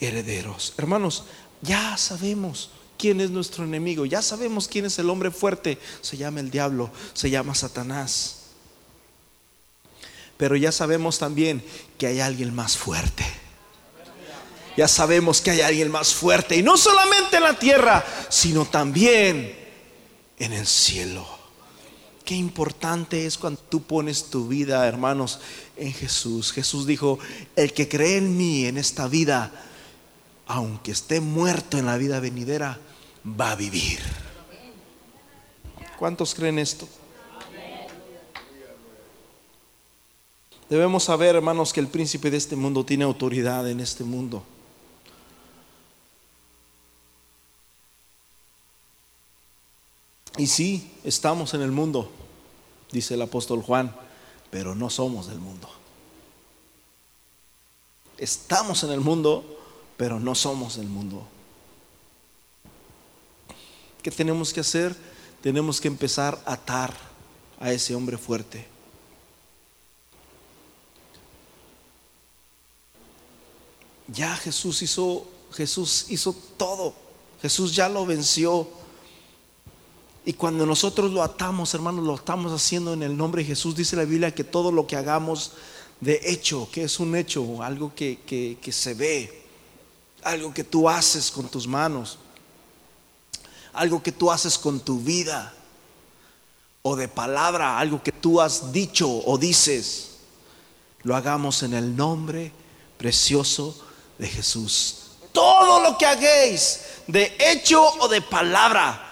[0.00, 0.74] herederos.
[0.76, 1.24] Hermanos,
[1.62, 5.78] ya sabemos quién es nuestro enemigo, ya sabemos quién es el hombre fuerte.
[6.00, 8.40] Se llama el diablo, se llama Satanás.
[10.36, 11.64] Pero ya sabemos también
[11.98, 13.24] que hay alguien más fuerte.
[14.76, 16.56] Ya sabemos que hay alguien más fuerte.
[16.56, 19.56] Y no solamente en la tierra, sino también
[20.38, 21.33] en el cielo.
[22.24, 25.40] Qué importante es cuando tú pones tu vida, hermanos,
[25.76, 26.52] en Jesús.
[26.52, 27.18] Jesús dijo,
[27.54, 29.52] el que cree en mí en esta vida,
[30.46, 32.78] aunque esté muerto en la vida venidera,
[33.28, 33.98] va a vivir.
[35.98, 36.88] ¿Cuántos creen esto?
[40.70, 44.44] Debemos saber, hermanos, que el príncipe de este mundo tiene autoridad en este mundo.
[50.36, 52.10] Y sí, estamos en el mundo,
[52.90, 53.94] dice el apóstol Juan,
[54.50, 55.68] pero no somos del mundo.
[58.18, 59.44] Estamos en el mundo,
[59.96, 61.26] pero no somos del mundo.
[64.02, 64.94] ¿Qué tenemos que hacer?
[65.40, 66.94] Tenemos que empezar a atar
[67.60, 68.66] a ese hombre fuerte.
[74.08, 76.94] Ya Jesús hizo, Jesús hizo todo.
[77.40, 78.68] Jesús ya lo venció.
[80.24, 83.76] Y cuando nosotros lo atamos, hermanos, lo estamos haciendo en el nombre de Jesús.
[83.76, 85.52] Dice la Biblia que todo lo que hagamos
[86.00, 88.18] de hecho, que es un hecho, algo que,
[88.60, 89.44] que se ve,
[90.22, 92.18] algo que tú haces con tus manos,
[93.72, 95.52] algo que tú haces con tu vida,
[96.86, 100.10] o de palabra, algo que tú has dicho o dices,
[101.02, 102.52] lo hagamos en el nombre
[102.98, 103.74] precioso
[104.18, 105.12] de Jesús.
[105.32, 109.03] Todo lo que hagáis, de hecho o de palabra,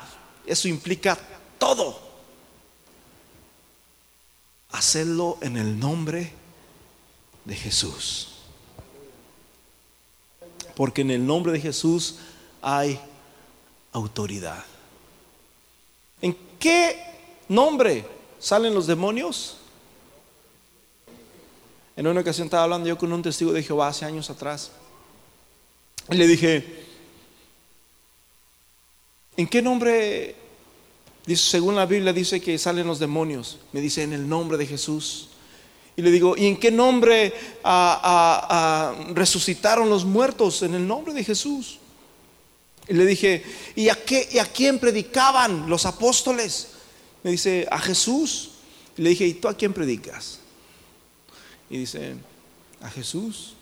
[0.46, 1.18] eso implica
[1.58, 2.00] todo.
[4.70, 6.32] Hacerlo en el nombre
[7.44, 8.28] de Jesús.
[10.74, 12.16] Porque en el nombre de Jesús
[12.60, 12.98] hay
[13.92, 14.64] autoridad.
[16.20, 16.96] ¿En qué
[17.48, 18.06] nombre
[18.38, 19.58] salen los demonios?
[21.96, 24.70] En una ocasión estaba hablando yo con un testigo de Jehová hace años atrás.
[26.10, 26.81] Y le dije,
[29.36, 30.36] ¿En qué nombre?
[31.26, 33.58] Dice, según la Biblia dice que salen los demonios.
[33.72, 35.28] Me dice en el nombre de Jesús.
[35.96, 37.32] Y le digo, ¿y en qué nombre
[39.14, 40.62] resucitaron los muertos?
[40.62, 41.78] En el nombre de Jesús.
[42.88, 43.44] Y le dije,
[43.76, 46.68] ¿y a, qué, ¿y a quién predicaban los apóstoles?
[47.22, 48.50] Me dice, a Jesús.
[48.96, 50.40] Y le dije, ¿y tú a quién predicas?
[51.70, 52.16] Y dice,
[52.80, 53.54] a Jesús.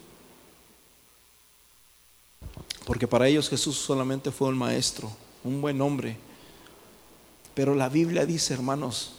[2.90, 5.12] porque para ellos Jesús solamente fue un maestro,
[5.44, 6.16] un buen hombre.
[7.54, 9.12] Pero la Biblia dice, hermanos,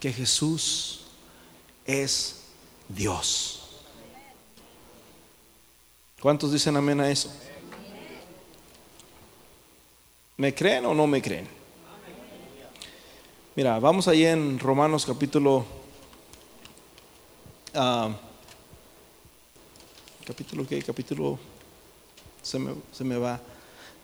[0.00, 1.02] que Jesús
[1.84, 2.44] es
[2.88, 3.60] Dios.
[6.20, 7.30] ¿Cuántos dicen amén a eso?
[10.36, 11.46] ¿Me creen o no me creen?
[13.54, 15.64] Mira, vamos allí en Romanos capítulo...
[17.74, 18.12] Uh,
[20.26, 20.82] capítulo qué?
[20.82, 21.38] Capítulo...
[22.42, 23.40] Se me, se me va.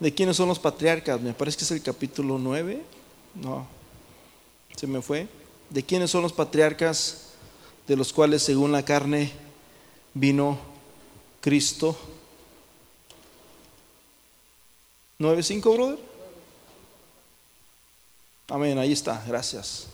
[0.01, 1.21] ¿De quiénes son los patriarcas?
[1.21, 2.81] Me parece que es el capítulo 9.
[3.35, 3.67] No,
[4.75, 5.27] se me fue.
[5.69, 7.27] ¿De quiénes son los patriarcas?
[7.87, 9.31] De los cuales según la carne
[10.15, 10.57] vino
[11.39, 11.95] Cristo.
[15.19, 15.99] 9.5, brother.
[18.49, 19.85] Amén, ahí está, gracias.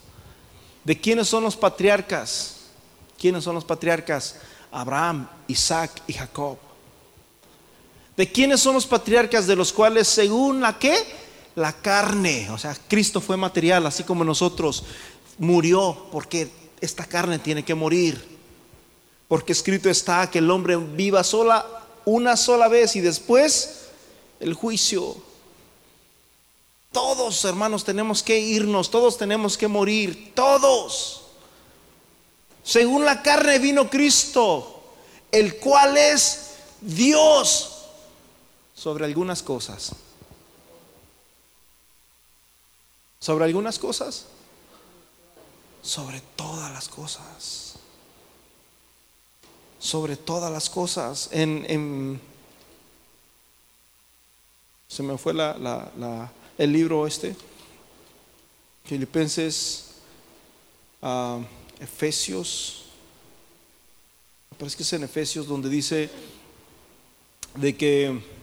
[0.85, 2.55] ¿De quiénes son los patriarcas?
[3.19, 4.37] ¿Quiénes son los patriarcas?
[4.71, 6.57] Abraham, Isaac y Jacob.
[8.17, 10.97] ¿De quiénes son los patriarcas de los cuales según la qué?
[11.53, 14.83] La carne, o sea, Cristo fue material, así como nosotros,
[15.37, 16.49] murió porque
[16.81, 18.37] esta carne tiene que morir.
[19.27, 21.65] Porque escrito está que el hombre viva sola
[22.05, 23.89] una sola vez y después
[24.39, 25.15] el juicio.
[26.91, 31.23] Todos, hermanos, tenemos que irnos, todos tenemos que morir, todos.
[32.63, 34.81] Según la carne vino Cristo,
[35.31, 37.76] el cual es Dios
[38.77, 39.91] sobre algunas cosas.
[43.19, 44.27] Sobre algunas cosas.
[45.81, 47.73] Sobre todas las cosas.
[49.79, 51.29] Sobre todas las cosas.
[51.31, 52.21] En,
[54.87, 57.35] se me fue la, la el libro este,
[58.85, 59.85] Filipenses,
[61.01, 61.41] uh,
[61.79, 62.85] Efesios,
[64.57, 66.09] parece que es en Efesios donde dice
[67.55, 68.36] de que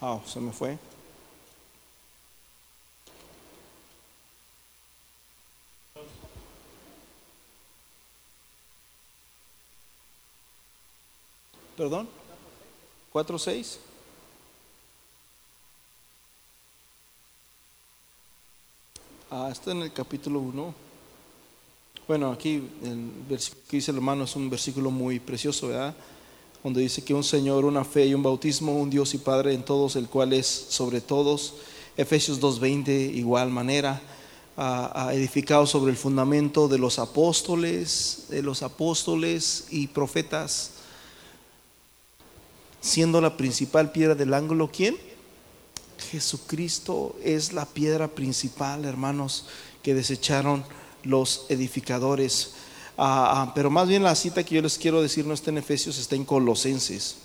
[0.00, 0.78] oh, se me fue.
[11.76, 12.08] Perdón.
[13.12, 13.78] 4, 6.
[19.30, 20.74] Ah, está en el capítulo 1.
[22.08, 25.94] Bueno, aquí el versículo que dice el hermano es un versículo muy precioso, ¿verdad?
[26.62, 29.62] Donde dice que un Señor, una fe y un bautismo, un Dios y Padre en
[29.62, 31.54] todos, el cual es sobre todos.
[31.96, 34.00] Efesios 2.20, igual manera,
[34.56, 40.72] ha edificado sobre el fundamento de los apóstoles, de los apóstoles y profetas
[42.80, 44.96] siendo la principal piedra del ángulo, ¿quién?
[46.10, 49.46] Jesucristo es la piedra principal, hermanos,
[49.82, 50.64] que desecharon
[51.02, 52.54] los edificadores.
[53.00, 55.58] Ah, ah, pero más bien la cita que yo les quiero decir no está en
[55.58, 57.18] Efesios, está en Colosenses.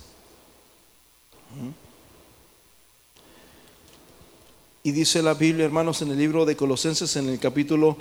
[4.84, 7.96] Y dice la Biblia, hermanos, en el libro de Colosenses, en el capítulo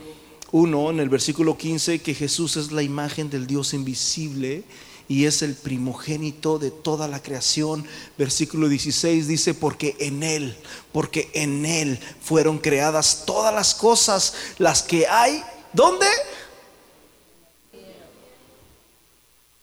[0.51, 4.65] 1, en el versículo 15, que Jesús es la imagen del Dios invisible
[5.07, 7.87] y es el primogénito de toda la creación.
[8.19, 10.55] Versículo 16 dice, porque en Él,
[10.91, 15.41] porque en Él fueron creadas todas las cosas, las que hay,
[15.73, 16.05] ¿dónde?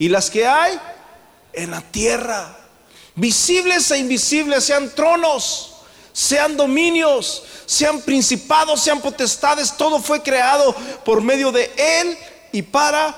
[0.01, 0.81] Y las que hay
[1.53, 2.57] en la tierra,
[3.17, 5.75] visibles e invisibles, sean tronos,
[6.11, 10.75] sean dominios, sean principados, sean potestades, todo fue creado
[11.05, 12.17] por medio de Él
[12.51, 13.15] y para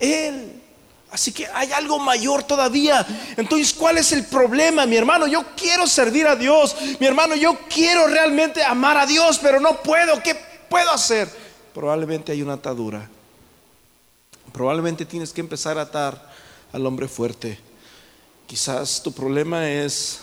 [0.00, 0.62] Él.
[1.10, 3.06] Así que hay algo mayor todavía.
[3.36, 5.26] Entonces, ¿cuál es el problema, mi hermano?
[5.26, 6.74] Yo quiero servir a Dios.
[7.00, 10.22] Mi hermano, yo quiero realmente amar a Dios, pero no puedo.
[10.22, 10.34] ¿Qué
[10.70, 11.28] puedo hacer?
[11.74, 13.10] Probablemente hay una atadura.
[14.54, 16.30] Probablemente tienes que empezar a atar
[16.72, 17.58] al hombre fuerte.
[18.46, 20.20] Quizás tu problema es...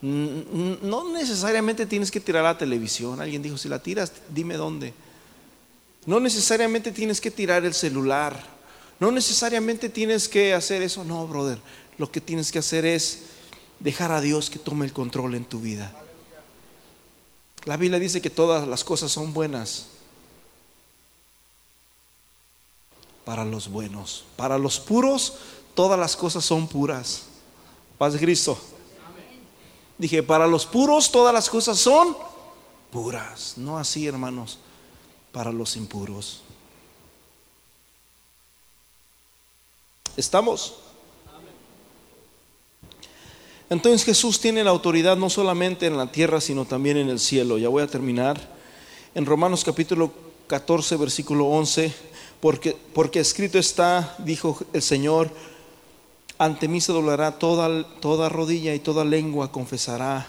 [0.00, 3.20] No necesariamente tienes que tirar la televisión.
[3.20, 4.94] Alguien dijo, si la tiras, dime dónde.
[6.06, 8.42] No necesariamente tienes que tirar el celular.
[8.98, 11.58] No necesariamente tienes que hacer eso, no, brother.
[11.98, 13.24] Lo que tienes que hacer es
[13.78, 15.94] dejar a Dios que tome el control en tu vida.
[17.66, 19.88] La Biblia dice que todas las cosas son buenas
[23.34, 24.24] para los buenos.
[24.36, 25.32] Para los puros,
[25.74, 27.24] todas las cosas son puras.
[27.98, 28.56] Paz de Cristo.
[29.98, 32.16] Dije, para los puros todas las cosas son
[32.92, 33.54] puras.
[33.56, 34.60] No así, hermanos,
[35.32, 36.42] para los impuros.
[40.16, 40.76] ¿Estamos?
[43.68, 47.58] Entonces Jesús tiene la autoridad no solamente en la tierra, sino también en el cielo.
[47.58, 48.40] Ya voy a terminar.
[49.12, 50.12] En Romanos capítulo
[50.46, 52.13] 14, versículo 11,
[52.44, 55.30] porque, porque escrito está, dijo el Señor,
[56.36, 60.26] ante mí se doblará toda, toda rodilla y toda lengua confesará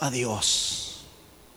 [0.00, 1.04] a Dios.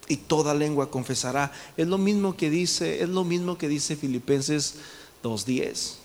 [0.07, 1.51] Y toda lengua confesará.
[1.75, 4.75] Es lo mismo que dice, es lo mismo que dice Filipenses
[5.23, 5.95] 2.10.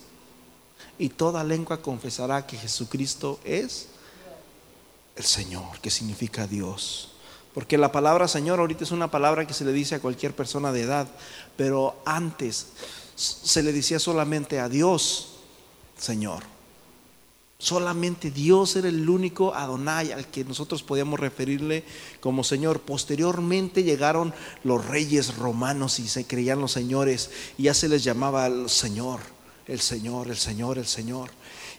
[0.99, 3.89] Y toda lengua confesará que Jesucristo es
[5.15, 7.11] el Señor, que significa Dios.
[7.53, 10.73] Porque la palabra Señor ahorita es una palabra que se le dice a cualquier persona
[10.73, 11.07] de edad,
[11.59, 12.69] pero antes
[13.15, 15.35] se le decía solamente a Dios,
[15.99, 16.53] Señor.
[17.63, 21.85] Solamente Dios era el único Adonai al que nosotros podíamos referirle
[22.19, 22.81] como Señor.
[22.81, 24.35] Posteriormente llegaron
[24.65, 29.21] los reyes romanos y se creían los señores y ya se les llamaba el Señor,
[29.69, 31.31] el Señor, el Señor, el Señor.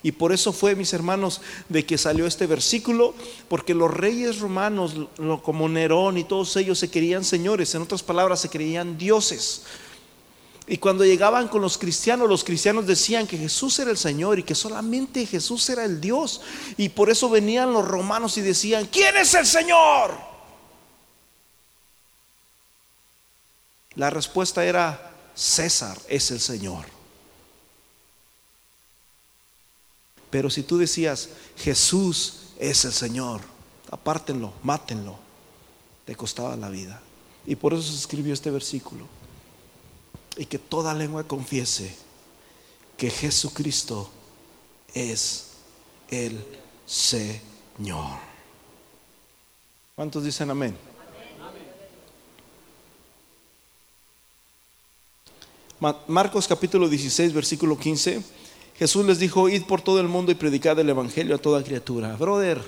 [0.04, 3.14] Y por eso fue, mis hermanos, de que salió este versículo,
[3.50, 4.96] porque los reyes romanos,
[5.44, 9.64] como Nerón y todos ellos, se creían señores, en otras palabras, se creían dioses.
[10.66, 14.44] Y cuando llegaban con los cristianos, los cristianos decían que Jesús era el Señor y
[14.44, 16.42] que solamente Jesús era el Dios.
[16.78, 20.18] Y por eso venían los romanos y decían, ¿quién es el Señor?
[23.96, 26.86] La respuesta era, César es el Señor.
[30.30, 33.42] Pero si tú decías, Jesús es el Señor,
[33.92, 35.20] apártenlo, mátenlo,
[36.06, 37.02] te costaba la vida.
[37.46, 39.06] Y por eso se escribió este versículo
[40.38, 41.96] y que toda lengua confiese
[42.98, 44.10] que Jesucristo
[44.94, 45.48] es
[46.10, 46.44] el
[46.86, 48.18] Señor.
[49.96, 50.76] ¿Cuántos dicen amén?
[56.08, 58.24] Marcos capítulo 16, versículo 15.
[58.78, 62.16] Jesús les dijo, id por todo el mundo y predicad el Evangelio a toda criatura.
[62.16, 62.62] Brother,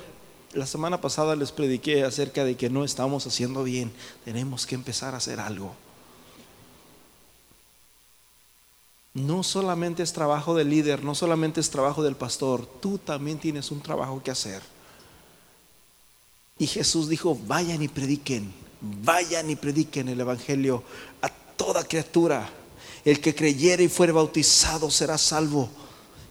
[0.53, 3.91] la semana pasada les prediqué acerca de que no estamos haciendo bien.
[4.25, 5.73] Tenemos que empezar a hacer algo.
[9.15, 13.71] No solamente es trabajo del líder, no solamente es trabajo del pastor, tú también tienes
[13.71, 14.61] un trabajo que hacer.
[16.59, 20.83] Y Jesús dijo, vayan y prediquen, vayan y prediquen el Evangelio
[21.21, 22.49] a toda criatura.
[23.05, 25.69] El que creyere y fuere bautizado será salvo.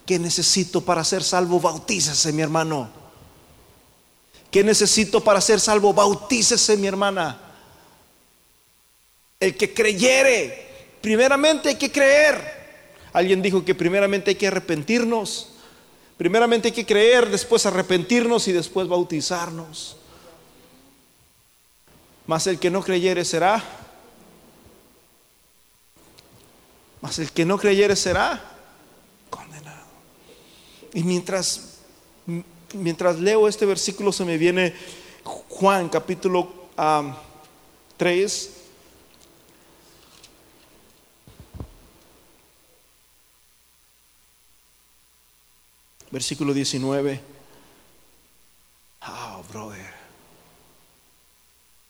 [0.04, 1.58] ¿Qué necesito para ser salvo?
[1.60, 2.90] Bautícese, mi hermano.
[4.50, 5.94] ¿Qué necesito para ser salvo?
[5.94, 7.40] Bautícese, mi hermana.
[9.40, 12.53] El que creyere, primeramente hay que creer.
[13.14, 15.50] Alguien dijo que primeramente hay que arrepentirnos,
[16.18, 19.96] primeramente hay que creer, después arrepentirnos y después bautizarnos.
[22.26, 23.62] Mas el que no creyere será,
[27.00, 28.42] mas el que no creyere será
[29.30, 29.86] condenado.
[30.92, 31.76] Y mientras,
[32.72, 34.74] mientras leo este versículo se me viene
[35.22, 36.52] Juan capítulo
[37.96, 38.53] 3,
[46.14, 47.20] versículo 19.
[49.02, 49.92] Oh, brother.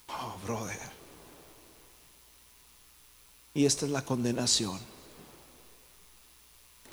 [0.09, 0.79] Oh, brother.
[3.53, 4.81] Y esta es la condenación.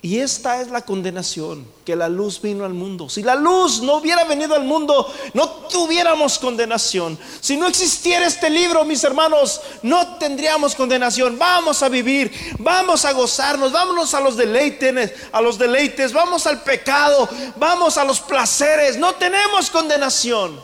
[0.03, 3.07] Y esta es la condenación, que la luz vino al mundo.
[3.07, 7.19] Si la luz no hubiera venido al mundo, no tuviéramos condenación.
[7.39, 11.37] Si no existiera este libro, mis hermanos, no tendríamos condenación.
[11.37, 16.63] Vamos a vivir, vamos a gozarnos, vámonos a los deleites, a los deleites, vamos al
[16.63, 18.97] pecado, vamos a los placeres.
[18.97, 20.59] No tenemos condenación.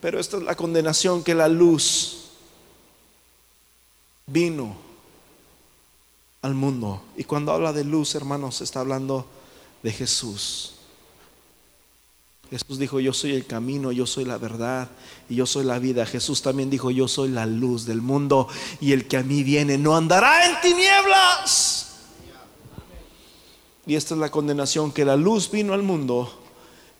[0.00, 2.28] Pero esta es la condenación que la luz
[4.24, 4.87] vino
[6.42, 7.02] al mundo.
[7.16, 9.26] Y cuando habla de luz, hermanos, está hablando
[9.82, 10.74] de Jesús.
[12.50, 14.88] Jesús dijo, yo soy el camino, yo soy la verdad
[15.28, 16.06] y yo soy la vida.
[16.06, 18.48] Jesús también dijo, yo soy la luz del mundo
[18.80, 21.84] y el que a mí viene no andará en tinieblas.
[23.86, 26.30] Y esta es la condenación, que la luz vino al mundo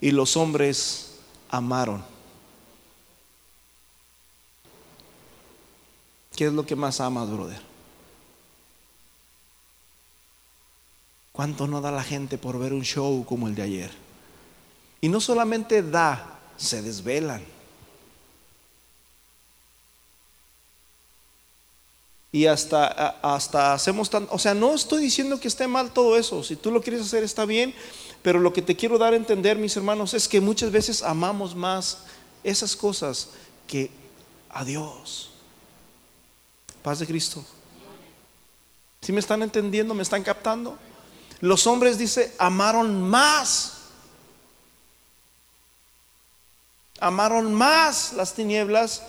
[0.01, 1.17] y los hombres
[1.49, 2.03] amaron.
[6.35, 7.68] ¿Qué es lo que más amas, brother?
[11.39, 13.91] ¿Cuánto no da la gente por ver un show como el de ayer?
[14.99, 17.41] Y no solamente da, se desvelan.
[22.33, 22.87] Y hasta,
[23.21, 26.71] hasta hacemos tan, o sea, no estoy diciendo que esté mal todo eso, si tú
[26.71, 27.73] lo quieres hacer está bien,
[28.21, 31.55] pero lo que te quiero dar a entender, mis hermanos, es que muchas veces amamos
[31.55, 31.99] más
[32.43, 33.29] esas cosas
[33.65, 33.89] que
[34.49, 35.31] a Dios.
[36.83, 37.45] Paz de Cristo.
[38.99, 39.93] ¿Sí me están entendiendo?
[39.93, 40.77] ¿Me están captando?
[41.41, 43.77] Los hombres, dice, amaron más.
[46.99, 49.03] Amaron más las tinieblas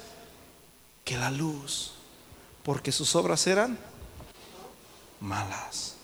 [1.04, 1.92] que la luz,
[2.62, 3.76] porque sus obras eran
[5.20, 5.94] malas.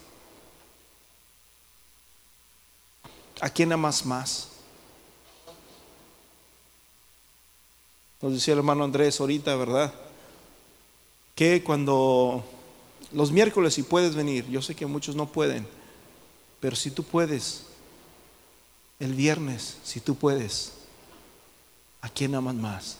[3.39, 4.49] ¿A quién amas más?
[8.21, 9.93] Nos decía el hermano Andrés ahorita, ¿verdad?
[11.35, 12.43] Que cuando
[13.13, 15.67] los miércoles si puedes venir, yo sé que muchos no pueden,
[16.59, 17.63] pero si tú puedes,
[18.99, 20.73] el viernes, si tú puedes,
[22.01, 22.97] ¿a quién amas más?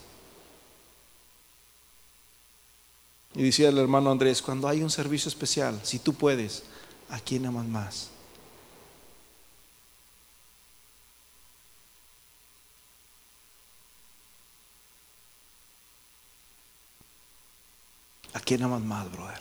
[3.34, 6.62] Y decía el hermano Andrés, cuando hay un servicio especial, si tú puedes,
[7.08, 8.10] ¿a quién amas más?
[18.32, 19.40] ¿A quién amas más, brother?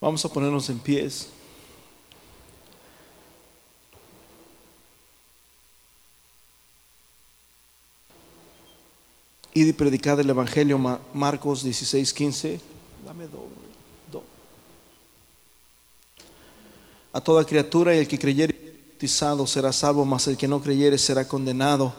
[0.00, 1.28] Vamos a ponernos en pies.
[9.64, 10.78] Y predicar el Evangelio,
[11.14, 12.60] Marcos 16, 15.
[13.06, 13.26] Dame
[17.10, 18.54] A toda criatura y el que creyere
[18.90, 21.94] bautizado será salvo, mas el que no creyere será condenado.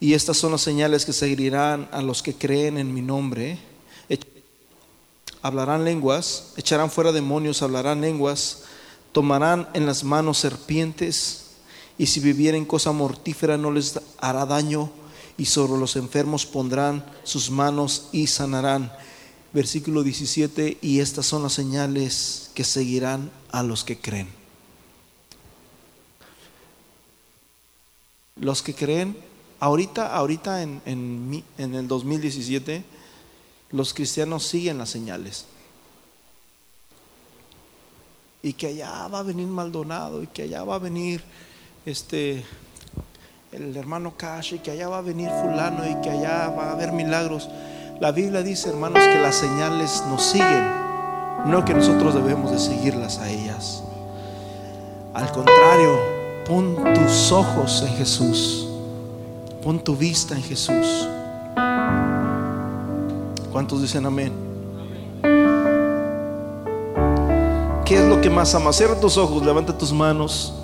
[0.00, 3.58] Y estas son las señales que seguirán a los que creen en mi nombre.
[5.42, 8.62] Hablarán lenguas, echarán fuera demonios, hablarán lenguas,
[9.12, 11.56] tomarán en las manos serpientes,
[11.98, 14.90] y si vivieren cosa mortífera no les hará daño
[15.40, 18.92] y sobre los enfermos pondrán sus manos y sanarán.
[19.54, 24.28] Versículo 17, y estas son las señales que seguirán a los que creen.
[28.36, 29.16] Los que creen,
[29.60, 32.84] ahorita, ahorita en, en, en el 2017,
[33.70, 35.46] los cristianos siguen las señales.
[38.42, 41.22] Y que allá va a venir Maldonado, y que allá va a venir
[41.86, 42.44] este
[43.52, 46.72] el hermano Cash y que allá va a venir fulano y que allá va a
[46.72, 47.48] haber milagros.
[47.98, 50.68] La Biblia dice, hermanos, que las señales nos siguen,
[51.46, 53.82] no que nosotros debemos de seguirlas a ellas.
[55.14, 55.98] Al contrario,
[56.46, 58.68] pon tus ojos en Jesús,
[59.62, 61.08] pon tu vista en Jesús.
[63.50, 64.32] ¿Cuántos dicen amén?
[67.84, 68.76] ¿Qué es lo que más amas?
[68.76, 70.54] Cierra tus ojos, levanta tus manos.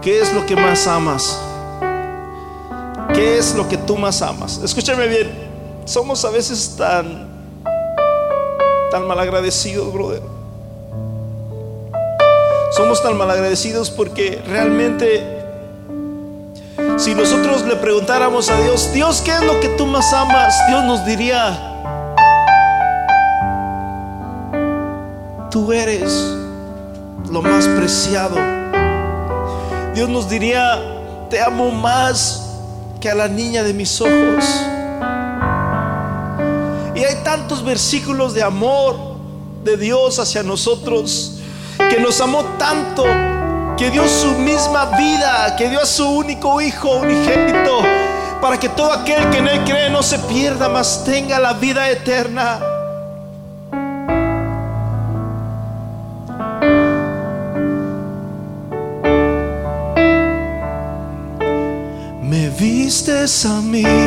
[0.00, 1.45] ¿Qué es lo que más amas?
[3.16, 4.60] ¿Qué es lo que tú más amas?
[4.62, 5.30] Escúchame bien.
[5.86, 7.26] Somos a veces tan
[8.90, 10.20] tan malagradecidos, brother.
[12.76, 15.24] Somos tan malagradecidos porque realmente
[16.98, 20.54] si nosotros le preguntáramos a Dios, Dios, ¿qué es lo que tú más amas?
[20.68, 21.58] Dios nos diría,
[25.50, 26.12] tú eres
[27.30, 28.36] lo más preciado.
[29.94, 30.82] Dios nos diría,
[31.30, 32.45] te amo más
[33.00, 34.44] que a la niña de mis ojos.
[36.94, 38.96] Y hay tantos versículos de amor
[39.62, 41.40] de Dios hacia nosotros,
[41.90, 43.04] que nos amó tanto,
[43.76, 47.82] que dio su misma vida, que dio a su único hijo unigénito,
[48.40, 51.90] para que todo aquel que en él cree no se pierda, mas tenga la vida
[51.90, 52.60] eterna.
[63.36, 64.05] Vistes a mí.